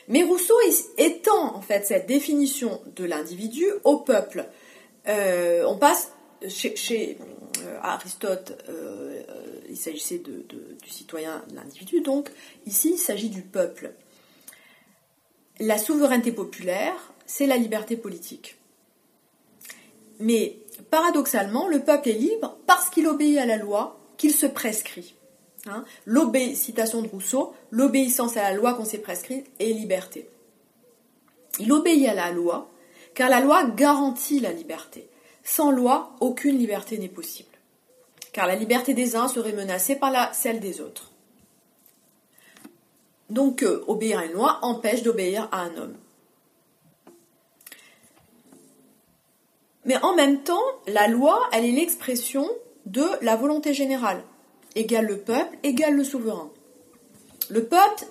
Mais 0.09 0.23
Rousseau 0.23 0.55
étend 0.97 1.55
en 1.55 1.61
fait 1.61 1.87
cette 1.87 2.07
définition 2.07 2.81
de 2.97 3.05
l'individu 3.05 3.67
au 3.85 3.99
peuple. 3.99 4.47
Euh, 5.09 5.65
on 5.67 5.77
passe 5.77 6.12
chez, 6.49 7.19
euh, 7.63 7.79
Aristote, 7.83 8.63
euh, 8.69 9.23
il 9.69 9.77
s'agissait 9.77 10.19
du 10.19 10.91
citoyen, 10.91 11.43
de 11.49 11.57
l'individu, 11.57 12.01
donc 12.01 12.31
ici 12.67 12.93
il 12.95 12.99
s'agit 12.99 13.31
du 13.31 13.43
peuple. 13.43 13.93
La 15.61 15.79
souveraineté 15.79 16.33
populaire, 16.33 17.13
c'est 17.27 17.47
la 17.47 17.57
liberté 17.57 17.97
politique. 17.97 18.57
Mais 20.19 20.57
paradoxalement, 20.91 21.69
le 21.69 21.81
peuple 21.81 22.11
est 22.11 22.15
libre 22.15 22.59
parce 22.67 22.91
qu'il 22.91 23.07
obéit 23.07 23.39
à 23.39 23.47
la 23.47 23.57
loi 23.57 23.99
qu'il 24.17 24.33
se 24.33 24.47
prescrit. 24.47 25.15
Hein. 25.67 25.85
citation 26.55 27.03
de 27.03 27.09
Rousseau, 27.09 27.55
l'obéissance 27.71 28.37
à 28.37 28.43
la 28.43 28.55
loi 28.55 28.75
qu'on 28.75 28.85
s'est 28.85 28.99
prescrite 28.99 29.47
est 29.61 29.73
liberté. 29.73 30.29
Il 31.61 31.73
obéit 31.73 32.09
à 32.09 32.15
la 32.15 32.33
loi 32.33 32.69
car 33.15 33.29
la 33.29 33.41
loi 33.41 33.65
garantit 33.65 34.41
la 34.41 34.53
liberté. 34.53 35.09
Sans 35.45 35.71
loi, 35.71 36.15
aucune 36.21 36.59
liberté 36.59 36.99
n'est 36.99 37.09
possible. 37.09 37.49
Car 38.33 38.47
la 38.47 38.55
liberté 38.55 38.95
des 38.95 39.17
uns 39.17 39.29
serait 39.29 39.53
menacée 39.53 39.97
par 39.97 40.35
celle 40.35 40.61
des 40.61 40.81
autres. 40.81 41.11
Donc, 43.31 43.63
euh, 43.63 43.85
obéir 43.87 44.19
à 44.19 44.27
une 44.27 44.33
loi 44.33 44.59
empêche 44.63 45.03
d'obéir 45.03 45.49
à 45.53 45.63
un 45.63 45.77
homme. 45.77 45.97
Mais 49.85 49.97
en 50.03 50.15
même 50.15 50.43
temps, 50.43 50.63
la 50.87 51.09
loi, 51.09 51.49
elle 51.53 51.65
est 51.65 51.73
l'expression 51.73 52.49
de 52.87 53.05
la 53.21 53.37
volonté 53.37 53.75
générale. 53.75 54.23
Égale 54.75 55.07
le 55.07 55.19
peuple, 55.19 55.57
égale 55.63 55.97
le 55.97 56.05
souverain. 56.05 56.51
Le 57.51 57.65
peuple, 57.65 58.05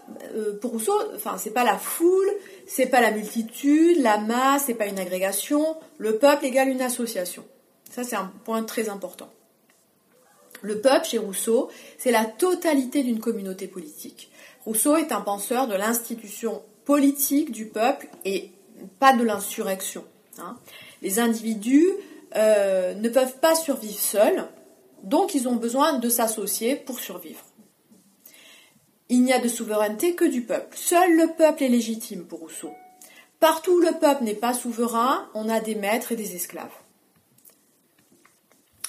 pour 0.60 0.72
Rousseau, 0.72 0.94
enfin, 1.16 1.38
c'est 1.38 1.52
pas 1.52 1.64
la 1.64 1.78
foule, 1.78 2.30
c'est 2.68 2.86
pas 2.86 3.02
la 3.02 3.12
multitude, 3.12 4.02
la 4.02 4.18
masse, 4.18 4.64
c'est 4.68 4.74
pas 4.74 4.88
une 4.88 5.00
agrégation. 5.00 5.78
Le 5.98 6.18
peuple 6.18 6.46
égale 6.46 6.70
une 6.70 6.82
association. 6.82 7.44
Ça, 7.90 8.04
c'est 8.04 8.16
un 8.16 8.32
point 8.46 8.64
très 8.64 8.90
important. 8.90 9.30
Le 10.62 10.80
peuple, 10.80 11.06
chez 11.06 11.18
Rousseau, 11.18 11.70
c'est 11.98 12.12
la 12.12 12.26
totalité 12.26 13.04
d'une 13.04 13.20
communauté 13.20 13.68
politique. 13.68 14.32
Rousseau 14.66 14.96
est 14.96 15.12
un 15.12 15.22
penseur 15.22 15.68
de 15.68 15.76
l'institution 15.76 16.62
politique 16.86 17.52
du 17.52 17.66
peuple 17.66 18.08
et 18.26 18.52
pas 19.00 19.14
de 19.14 19.24
l'insurrection. 19.24 20.06
Hein. 20.40 20.58
Les 21.02 21.20
individus 21.20 21.90
euh, 22.36 22.94
ne 22.94 23.10
peuvent 23.10 23.38
pas 23.40 23.56
survivre 23.56 24.00
seuls, 24.00 24.48
donc 25.04 25.34
ils 25.34 25.48
ont 25.48 25.56
besoin 25.56 25.98
de 25.98 26.10
s'associer 26.10 26.76
pour 26.76 27.00
survivre. 27.00 27.44
Il 29.12 29.22
n'y 29.22 29.34
a 29.34 29.40
de 29.40 29.48
souveraineté 29.48 30.16
que 30.16 30.26
du 30.26 30.42
peuple. 30.42 30.76
Seul 30.76 31.16
le 31.16 31.28
peuple 31.38 31.62
est 31.64 31.70
légitime 31.70 32.26
pour 32.26 32.40
Rousseau. 32.40 32.72
Partout 33.40 33.74
où 33.74 33.80
le 33.80 34.00
peuple 34.00 34.24
n'est 34.24 34.34
pas 34.34 34.56
souverain, 34.56 35.30
on 35.36 35.50
a 35.50 35.60
des 35.60 35.76
maîtres 35.76 36.14
et 36.14 36.16
des 36.16 36.36
esclaves. 36.36 36.72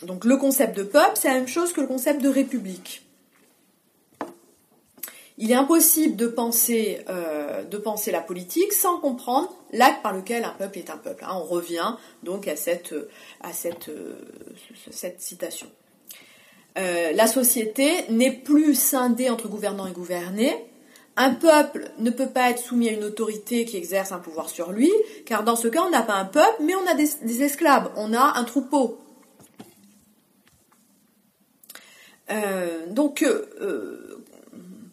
Donc 0.03 0.25
le 0.25 0.39
concept 0.39 0.75
de 0.77 0.83
peuple, 0.83 1.13
c'est 1.17 1.29
la 1.29 1.35
même 1.35 1.49
chose 1.49 1.75
que 1.75 1.83
le 1.83 1.87
concept 1.87 2.23
de 2.23 2.31
république 2.31 3.03
il 5.39 5.51
est 5.51 5.55
impossible 5.55 6.15
de 6.15 6.29
penser, 6.29 7.01
euh, 7.09 7.65
la 8.13 8.21
politique 8.21 8.73
sans 8.73 8.99
comprendre 8.99 9.53
l'acte 9.73 10.03
par 10.03 10.13
lequel 10.13 10.45
un 10.45 10.51
peuple 10.51 10.79
est 10.79 10.89
un 10.89 10.97
peuple. 10.97 11.25
Hein. 11.25 11.33
On 11.35 11.45
revient 11.45 11.97
donc 12.23 12.47
à 12.47 12.55
cette, 12.55 12.93
euh, 12.93 14.15
cette 14.91 15.21
citation. 15.21 15.69
Euh, 16.79 17.13
la 17.13 17.27
société 17.27 18.05
n'est 18.09 18.33
plus 18.33 18.75
scindée 18.75 19.31
entre 19.31 19.49
gouvernants 19.49 19.87
et 19.87 19.93
gouvernés. 19.93 20.55
Un 21.17 21.35
peuple 21.35 21.91
ne 21.99 22.11
peut 22.11 22.29
pas 22.29 22.51
être 22.51 22.59
soumis 22.59 22.89
à 22.89 22.93
une 22.93 23.05
autorité 23.05 23.67
qui 23.67 23.77
exerce 23.77 24.13
un 24.13 24.19
pouvoir 24.19 24.49
sur 24.49 24.73
lui, 24.73 24.91
car 25.27 25.45
dans 25.45 25.57
ce 25.57 25.69
cas, 25.69 25.83
on 25.83 25.91
n'a 25.91 26.03
pas 26.03 26.15
un 26.15 26.25
peuple, 26.25 26.63
mais 26.63 26.75
on 26.75 26.87
a 26.87 26.95
des, 26.95 27.43
esclaves, 27.43 27.91
on 27.97 28.15
a 28.15 28.39
un 28.39 28.45
troupeau. 28.45 28.99
donc, 32.89 33.23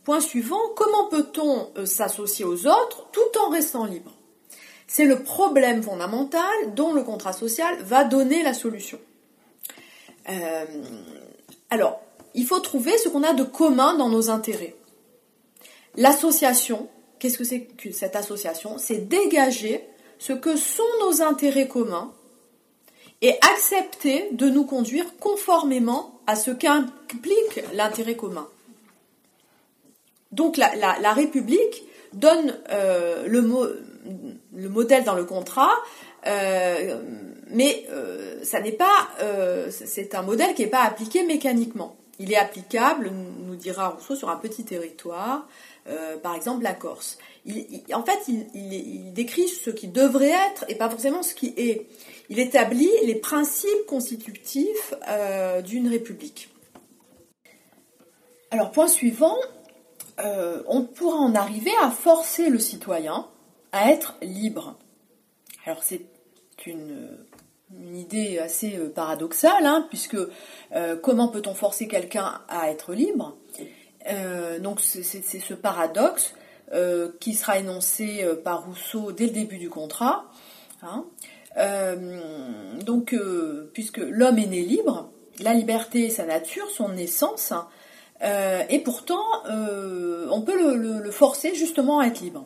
Point 0.09 0.21
suivant, 0.21 0.69
comment 0.75 1.07
peut-on 1.09 1.69
euh, 1.77 1.85
s'associer 1.85 2.43
aux 2.43 2.65
autres 2.65 3.09
tout 3.11 3.39
en 3.45 3.49
restant 3.49 3.85
libre? 3.85 4.11
C'est 4.87 5.05
le 5.05 5.21
problème 5.21 5.83
fondamental 5.83 6.73
dont 6.73 6.93
le 6.93 7.03
contrat 7.03 7.31
social 7.31 7.77
va 7.83 8.05
donner 8.05 8.41
la 8.41 8.55
solution. 8.55 8.97
Euh, 10.29 10.65
alors, 11.69 12.01
il 12.33 12.45
faut 12.45 12.59
trouver 12.59 12.97
ce 12.97 13.09
qu'on 13.09 13.23
a 13.23 13.33
de 13.33 13.43
commun 13.43 13.95
dans 13.95 14.09
nos 14.09 14.29
intérêts. 14.29 14.75
L'association, 15.95 16.89
qu'est-ce 17.19 17.37
que 17.37 17.43
c'est 17.43 17.61
que 17.61 17.91
cette 17.91 18.15
association? 18.15 18.77
C'est 18.77 19.07
dégager 19.07 19.83
ce 20.17 20.33
que 20.33 20.55
sont 20.55 20.83
nos 21.01 21.21
intérêts 21.21 21.67
communs 21.67 22.11
et 23.21 23.35
accepter 23.53 24.29
de 24.31 24.49
nous 24.49 24.63
conduire 24.63 25.17
conformément 25.17 26.19
à 26.27 26.35
ce 26.35 26.51
qu'implique 26.51 27.63
l'intérêt 27.73 28.15
commun. 28.15 28.47
Donc 30.31 30.57
la, 30.57 31.13
République 31.13 31.83
donne 32.13 32.57
euh, 32.69 33.27
le, 33.27 33.41
le, 34.53 34.69
modèle 34.69 35.03
dans 35.03 35.15
le 35.15 35.25
contrat, 35.25 35.71
euh, 36.27 37.01
mais 37.49 37.85
euh, 37.89 38.43
pas, 38.77 39.09
c'est 39.71 40.15
un 40.15 40.21
modèle 40.21 40.53
qui 40.53 40.63
n'est 40.63 40.69
pas 40.69 40.83
appliqué 40.83 41.23
mécaniquement. 41.23 41.95
Il 42.19 42.33
est 42.33 42.37
applicable, 42.37 43.11
nous 43.11 43.55
dira 43.55 43.89
Rousseau, 43.89 44.15
sur 44.15 44.29
un 44.29 44.35
petit 44.35 44.65
territoire, 44.65 45.47
par 46.21 46.35
exemple 46.35 46.63
la 46.63 46.73
Corse. 46.73 47.17
en 47.93 48.03
fait, 48.03 48.19
il, 48.27 48.45
il, 48.53 49.13
décrit 49.13 49.47
ce 49.47 49.69
qui 49.69 49.87
devrait 49.87 50.33
être 50.51 50.65
et 50.67 50.75
pas 50.75 50.89
forcément 50.89 51.23
ce 51.23 51.33
qui 51.33 51.53
est. 51.55 51.87
Il 52.29 52.39
établit 52.39 52.91
les 53.05 53.15
principes 53.15 53.85
constitutifs 53.87 54.93
d'une 55.65 55.87
république. 55.87 56.49
Alors, 58.51 58.71
point 58.71 58.87
suivant, 58.89 59.37
euh, 60.19 60.63
on 60.67 60.83
pourra 60.83 61.17
en 61.17 61.33
arriver 61.35 61.71
à 61.81 61.91
forcer 61.91 62.49
le 62.49 62.59
citoyen 62.59 63.27
à 63.71 63.91
être 63.91 64.15
libre. 64.21 64.77
Alors 65.65 65.83
c'est 65.83 66.01
une, 66.65 67.17
idée 67.93 68.39
assez 68.39 68.77
euh, 68.77 68.89
paradoxale, 68.89 69.65
hein, 69.65 69.85
puisque 69.89 70.17
euh, 70.75 70.95
comment 70.97 71.27
peut-on 71.27 71.53
forcer 71.53 71.87
quelqu'un 71.87 72.41
à 72.47 72.69
être 72.69 72.93
libre? 72.93 73.37
Donc 74.61 74.79
c'est 74.79 75.03
ce 75.03 75.53
paradoxe 75.53 76.33
qui 77.19 77.33
sera 77.35 77.59
énoncé 77.59 78.25
par 78.43 78.65
Rousseau 78.65 79.11
dès 79.11 79.25
le 79.25 79.31
début 79.31 79.57
du 79.57 79.69
contrat. 79.69 80.25
Hein. 80.81 81.05
donc 82.85 83.13
puisque 83.73 83.97
l'homme 83.97 84.39
est 84.39 84.47
né 84.47 84.61
libre, 84.61 85.11
la 85.39 85.53
liberté 85.53 86.09
sa 86.09 86.25
nature, 86.25 86.67
son 86.71 86.95
essence, 86.97 87.53
euh, 88.21 88.63
et 88.69 88.79
pourtant, 88.79 89.23
euh, 89.49 90.27
on 90.31 90.41
peut 90.41 90.75
le, 90.75 91.11
forcer 91.11 91.55
justement 91.55 91.99
à 91.99 92.07
être 92.07 92.21
libre. 92.21 92.45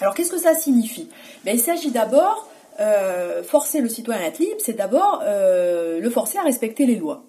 Alors 0.00 0.14
qu'est-ce 0.14 0.30
que 0.30 0.38
ça 0.38 0.54
signifie? 0.54 1.08
Ben, 1.44 1.54
Il 1.56 1.60
s'agit 1.60 1.90
d'abord, 1.90 2.48
euh, 2.80 3.42
forcer 3.42 3.80
le 3.80 3.88
citoyen 3.88 4.20
à 4.20 4.24
être 4.26 4.38
libre, 4.38 4.56
c'est 4.58 4.76
d'abord 4.76 5.22
le 5.24 6.10
forcer 6.10 6.38
à 6.38 6.42
respecter 6.42 6.86
les 6.86 6.96
lois. 6.96 7.24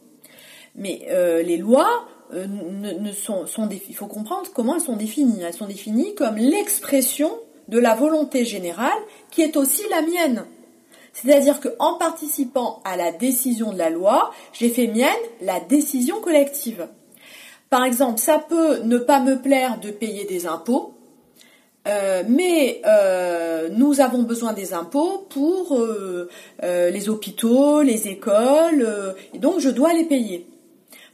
Mais 0.76 1.08
les 1.44 1.58
lois, 1.58 2.06
ne, 2.34 3.12
sont, 3.12 3.46
il 3.88 3.96
faut 3.96 4.08
comprendre 4.08 4.48
comment 4.54 4.76
elles 4.76 4.82
sont 4.82 4.98
définies. 4.98 5.42
Elles 5.42 5.54
sont 5.54 5.66
définies 5.66 6.14
comme 6.16 6.36
l'expression 6.36 7.32
de 7.68 7.80
la 7.80 7.96
volonté 7.96 8.46
générale 8.46 9.00
qui 9.32 9.42
est 9.42 9.58
aussi 9.58 9.84
la 9.90 10.02
mienne. 10.02 10.46
C'est-à-dire 11.14 11.60
qu'en 11.60 11.98
participant 11.98 12.80
à 12.86 12.96
la 12.96 13.12
décision 13.12 13.74
de 13.74 13.78
la 13.78 13.90
loi, 13.90 14.32
j'ai 14.54 14.70
fait 14.70 14.88
mienne 14.88 15.10
la 15.42 15.60
décision 15.60 16.22
collective. 16.22 16.88
Par 17.70 17.84
exemple, 17.84 18.20
ça 18.20 18.38
peut 18.38 18.80
ne 18.84 18.98
pas 18.98 19.20
me 19.20 19.42
plaire 19.42 19.80
de 19.80 19.90
payer 19.90 20.26
des 20.26 20.46
impôts, 20.46 20.94
euh, 21.88 22.24
mais 22.28 22.82
euh, 22.86 23.70
nous 23.72 24.02
avons 24.02 24.24
besoin 24.24 24.52
des 24.52 24.74
impôts 24.74 25.26
pour 25.30 25.80
euh, 25.80 26.28
les 26.62 27.08
hôpitaux, 27.08 27.82
les 27.82 28.10
écoles, 28.10 29.16
et 29.34 29.40
donc 29.40 29.60
je 29.60 29.70
dois 29.70 29.94
les 29.94 30.04
payer. 30.04 30.48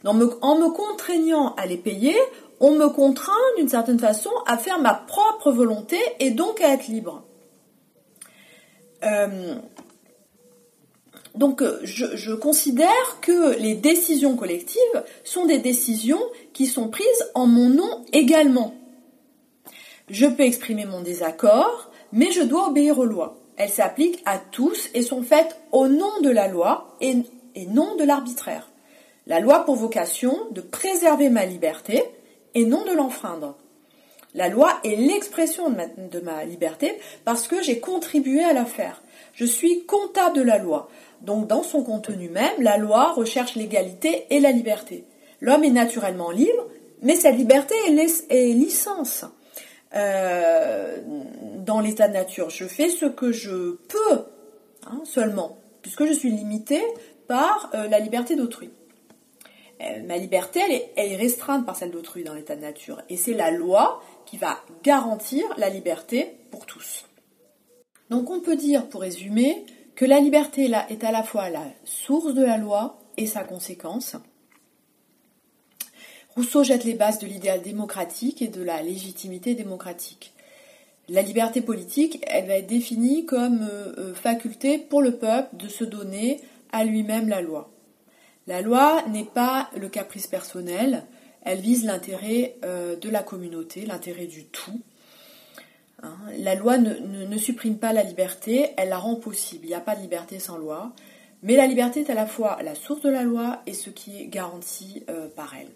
en 0.04 0.14
me 0.14 0.70
contraignant 0.70 1.54
à 1.54 1.66
les 1.66 1.76
payer, 1.76 2.16
on 2.60 2.72
me 2.72 2.88
contraint 2.88 3.32
d'une 3.56 3.68
certaine 3.68 4.00
façon 4.00 4.30
à 4.46 4.58
faire 4.58 4.80
ma 4.80 4.94
propre 4.94 5.52
volonté 5.52 5.98
et 6.18 6.30
donc 6.30 6.60
à 6.60 6.72
être 6.72 6.88
libre. 6.88 7.22
donc 11.34 11.62
je, 11.82 12.16
je, 12.16 12.32
considère 12.32 13.20
que 13.20 13.58
les 13.58 13.74
décisions 13.74 14.34
collectives 14.34 15.04
sont 15.24 15.44
des 15.44 15.58
décisions 15.58 16.22
qui 16.54 16.66
sont 16.66 16.88
prises 16.88 17.30
en 17.34 17.46
mon 17.46 17.68
nom 17.68 18.04
également. 18.12 18.72
Je 20.10 20.26
peux 20.26 20.42
exprimer 20.42 20.84
mon 20.84 21.00
désaccord, 21.00 21.90
mais 22.12 22.30
je 22.30 22.42
dois 22.42 22.68
obéir 22.68 22.98
aux 22.98 23.06
lois. 23.06 23.38
Elles 23.56 23.70
s'appliquent 23.70 24.22
à 24.26 24.38
tous 24.38 24.90
et 24.92 25.02
sont 25.02 25.22
faites 25.22 25.58
au 25.72 25.88
nom 25.88 26.20
de 26.22 26.28
la 26.28 26.46
loi 26.46 26.96
et, 27.00 27.16
non 27.68 27.96
de 27.96 28.04
l'arbitraire. 28.04 28.70
La 29.26 29.40
loi 29.40 29.64
pour 29.64 29.76
vocation 29.76 30.36
de 30.50 30.60
préserver 30.60 31.30
ma 31.30 31.46
liberté 31.46 32.04
et 32.54 32.66
non 32.66 32.84
de 32.84 32.92
l'enfreindre. 32.92 33.56
La 34.34 34.48
loi 34.48 34.78
est 34.84 34.96
l'expression 34.96 35.70
de 35.70 36.20
ma, 36.20 36.44
liberté 36.44 36.92
parce 37.24 37.48
que 37.48 37.62
j'ai 37.62 37.78
contribué 37.78 38.44
à 38.44 38.52
la 38.52 38.66
faire. 38.66 39.02
Je 39.32 39.46
suis 39.46 39.84
comptable 39.86 40.36
de 40.36 40.42
la 40.42 40.58
loi. 40.58 40.90
Donc 41.22 41.46
dans 41.46 41.62
son 41.62 41.82
contenu 41.82 42.28
même, 42.28 42.60
la 42.60 42.76
loi 42.76 43.12
recherche 43.12 43.54
l'égalité 43.54 44.26
et 44.28 44.40
la 44.40 44.50
liberté. 44.50 45.04
L'homme 45.40 45.64
est 45.64 45.70
naturellement 45.70 46.30
libre, 46.30 46.66
mais 47.00 47.14
sa 47.14 47.30
liberté 47.30 47.74
est 48.28 48.52
licence. 48.52 49.24
Euh, 49.94 50.98
dans 51.58 51.80
l'état 51.80 52.08
de 52.08 52.14
nature. 52.14 52.50
Je 52.50 52.66
fais 52.66 52.88
ce 52.88 53.06
que 53.06 53.30
je 53.30 53.76
peux 53.88 54.24
hein, 54.86 55.00
seulement, 55.04 55.56
puisque 55.82 56.04
je 56.04 56.12
suis 56.12 56.30
limitée 56.30 56.82
par 57.28 57.70
euh, 57.74 57.86
la 57.86 58.00
liberté 58.00 58.34
d'autrui. 58.34 58.70
Euh, 59.80 60.02
ma 60.04 60.18
liberté, 60.18 60.60
est, 60.96 61.16
restreinte 61.16 61.64
par 61.64 61.76
celle 61.76 61.92
d'autrui 61.92 62.24
dans 62.24 62.34
l'état 62.34 62.56
de 62.56 62.60
nature. 62.60 63.02
Et 63.08 63.16
c'est 63.16 63.34
la 63.34 63.52
loi 63.52 64.02
qui 64.26 64.36
va 64.36 64.58
garantir 64.82 65.44
la 65.58 65.68
liberté 65.68 66.36
pour 66.50 66.66
tous. 66.66 67.06
Donc 68.10 68.30
on 68.30 68.40
peut 68.40 68.56
dire, 68.56 68.88
pour 68.88 69.02
résumer, 69.02 69.64
que 69.94 70.04
la 70.04 70.18
liberté 70.18 70.70
est 70.88 71.04
à 71.04 71.12
la 71.12 71.22
fois 71.22 71.50
la 71.50 71.64
source 71.84 72.34
de 72.34 72.44
la 72.44 72.58
loi 72.58 72.98
et 73.16 73.26
sa 73.26 73.44
conséquence. 73.44 74.16
Rousseau 76.36 76.64
jette 76.64 76.82
les 76.82 76.94
bases 76.94 77.20
de 77.20 77.28
l'idéal 77.28 77.62
démocratique 77.62 78.42
et 78.42 78.48
de 78.48 78.60
la 78.60 78.82
légitimité 78.82 79.54
démocratique. 79.54 80.34
La 81.08 81.22
liberté 81.22 81.60
politique, 81.60 82.24
elle 82.26 82.48
va 82.48 82.54
être 82.54 82.66
définie 82.66 83.24
comme 83.24 83.62
euh, 83.62 83.92
euh, 83.98 84.14
faculté 84.14 84.78
pour 84.78 85.00
le 85.00 85.12
peuple 85.12 85.56
de 85.56 85.68
se 85.68 85.84
donner 85.84 86.40
à 86.72 86.84
lui-même 86.84 87.28
la 87.28 87.40
loi. 87.40 87.70
La 88.48 88.62
loi 88.62 89.04
n'est 89.10 89.24
pas 89.24 89.70
le 89.76 89.88
caprice 89.88 90.26
personnel, 90.26 91.04
elle 91.42 91.60
vise 91.60 91.84
l'intérêt 91.84 92.56
euh, 92.64 92.96
de 92.96 93.10
la 93.10 93.22
communauté, 93.22 93.86
l'intérêt 93.86 94.26
du 94.26 94.44
tout. 94.46 94.80
Hein, 96.02 96.16
la 96.38 96.56
loi 96.56 96.78
ne, 96.78 97.38
supprime 97.38 97.78
pas 97.78 97.92
la 97.92 98.02
liberté, 98.02 98.70
elle 98.76 98.88
la 98.88 98.98
rend 98.98 99.14
possible. 99.14 99.66
Il 99.66 99.68
n'y 99.68 99.74
a 99.74 99.80
pas 99.80 99.94
de 99.94 100.00
liberté 100.00 100.40
sans 100.40 100.56
loi, 100.56 100.94
mais 101.44 101.54
la 101.54 101.68
liberté 101.68 102.00
est 102.00 102.10
à 102.10 102.14
la 102.14 102.26
fois 102.26 102.58
la 102.64 102.74
source 102.74 103.02
de 103.02 103.10
la 103.10 103.22
loi 103.22 103.62
et 103.66 103.72
ce 103.72 103.90
qui 103.90 104.20
est 104.20 104.26
garanti 104.26 105.04
par 105.36 105.54
elle. 105.54 105.70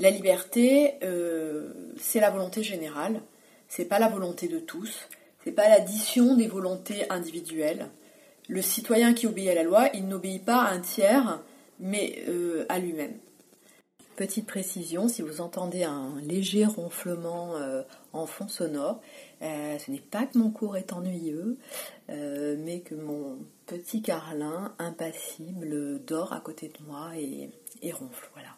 La 0.00 0.10
liberté, 0.10 0.94
euh, 1.02 1.72
c'est 1.96 2.20
la 2.20 2.30
volonté 2.30 2.62
générale, 2.62 3.20
c'est 3.66 3.84
pas 3.84 3.98
la 3.98 4.08
volonté 4.08 4.46
de 4.46 4.60
tous, 4.60 5.08
c'est 5.42 5.50
pas 5.50 5.68
l'addition 5.68 6.36
des 6.36 6.46
volontés 6.46 7.10
individuelles. 7.10 7.88
Le 8.48 8.62
citoyen 8.62 9.12
qui 9.12 9.26
obéit 9.26 9.48
à 9.48 9.54
la 9.54 9.64
loi, 9.64 9.88
il 9.94 10.06
n'obéit 10.06 10.44
pas 10.44 10.62
à 10.62 10.70
un 10.70 10.78
tiers, 10.78 11.42
mais 11.80 12.22
euh, 12.28 12.64
à 12.68 12.78
lui-même. 12.78 13.14
Petite 14.14 14.46
précision, 14.46 15.08
si 15.08 15.22
vous 15.22 15.40
entendez 15.40 15.82
un 15.82 16.14
léger 16.22 16.64
ronflement 16.64 17.56
euh, 17.56 17.82
en 18.12 18.26
fond 18.26 18.46
sonore, 18.46 19.00
ce 19.40 19.90
n'est 19.90 19.98
pas 19.98 20.26
que 20.26 20.38
mon 20.38 20.50
cours 20.50 20.76
est 20.76 20.92
ennuyeux, 20.92 21.56
mais 22.08 22.80
que 22.84 22.94
mon 22.94 23.38
petit 23.66 24.02
Carlin 24.02 24.74
impassible 24.78 26.00
dort 26.04 26.32
à 26.32 26.40
côté 26.40 26.68
de 26.68 26.84
moi 26.86 27.10
et, 27.16 27.50
et 27.82 27.92
ronfle. 27.92 28.28
Voilà. 28.34 28.57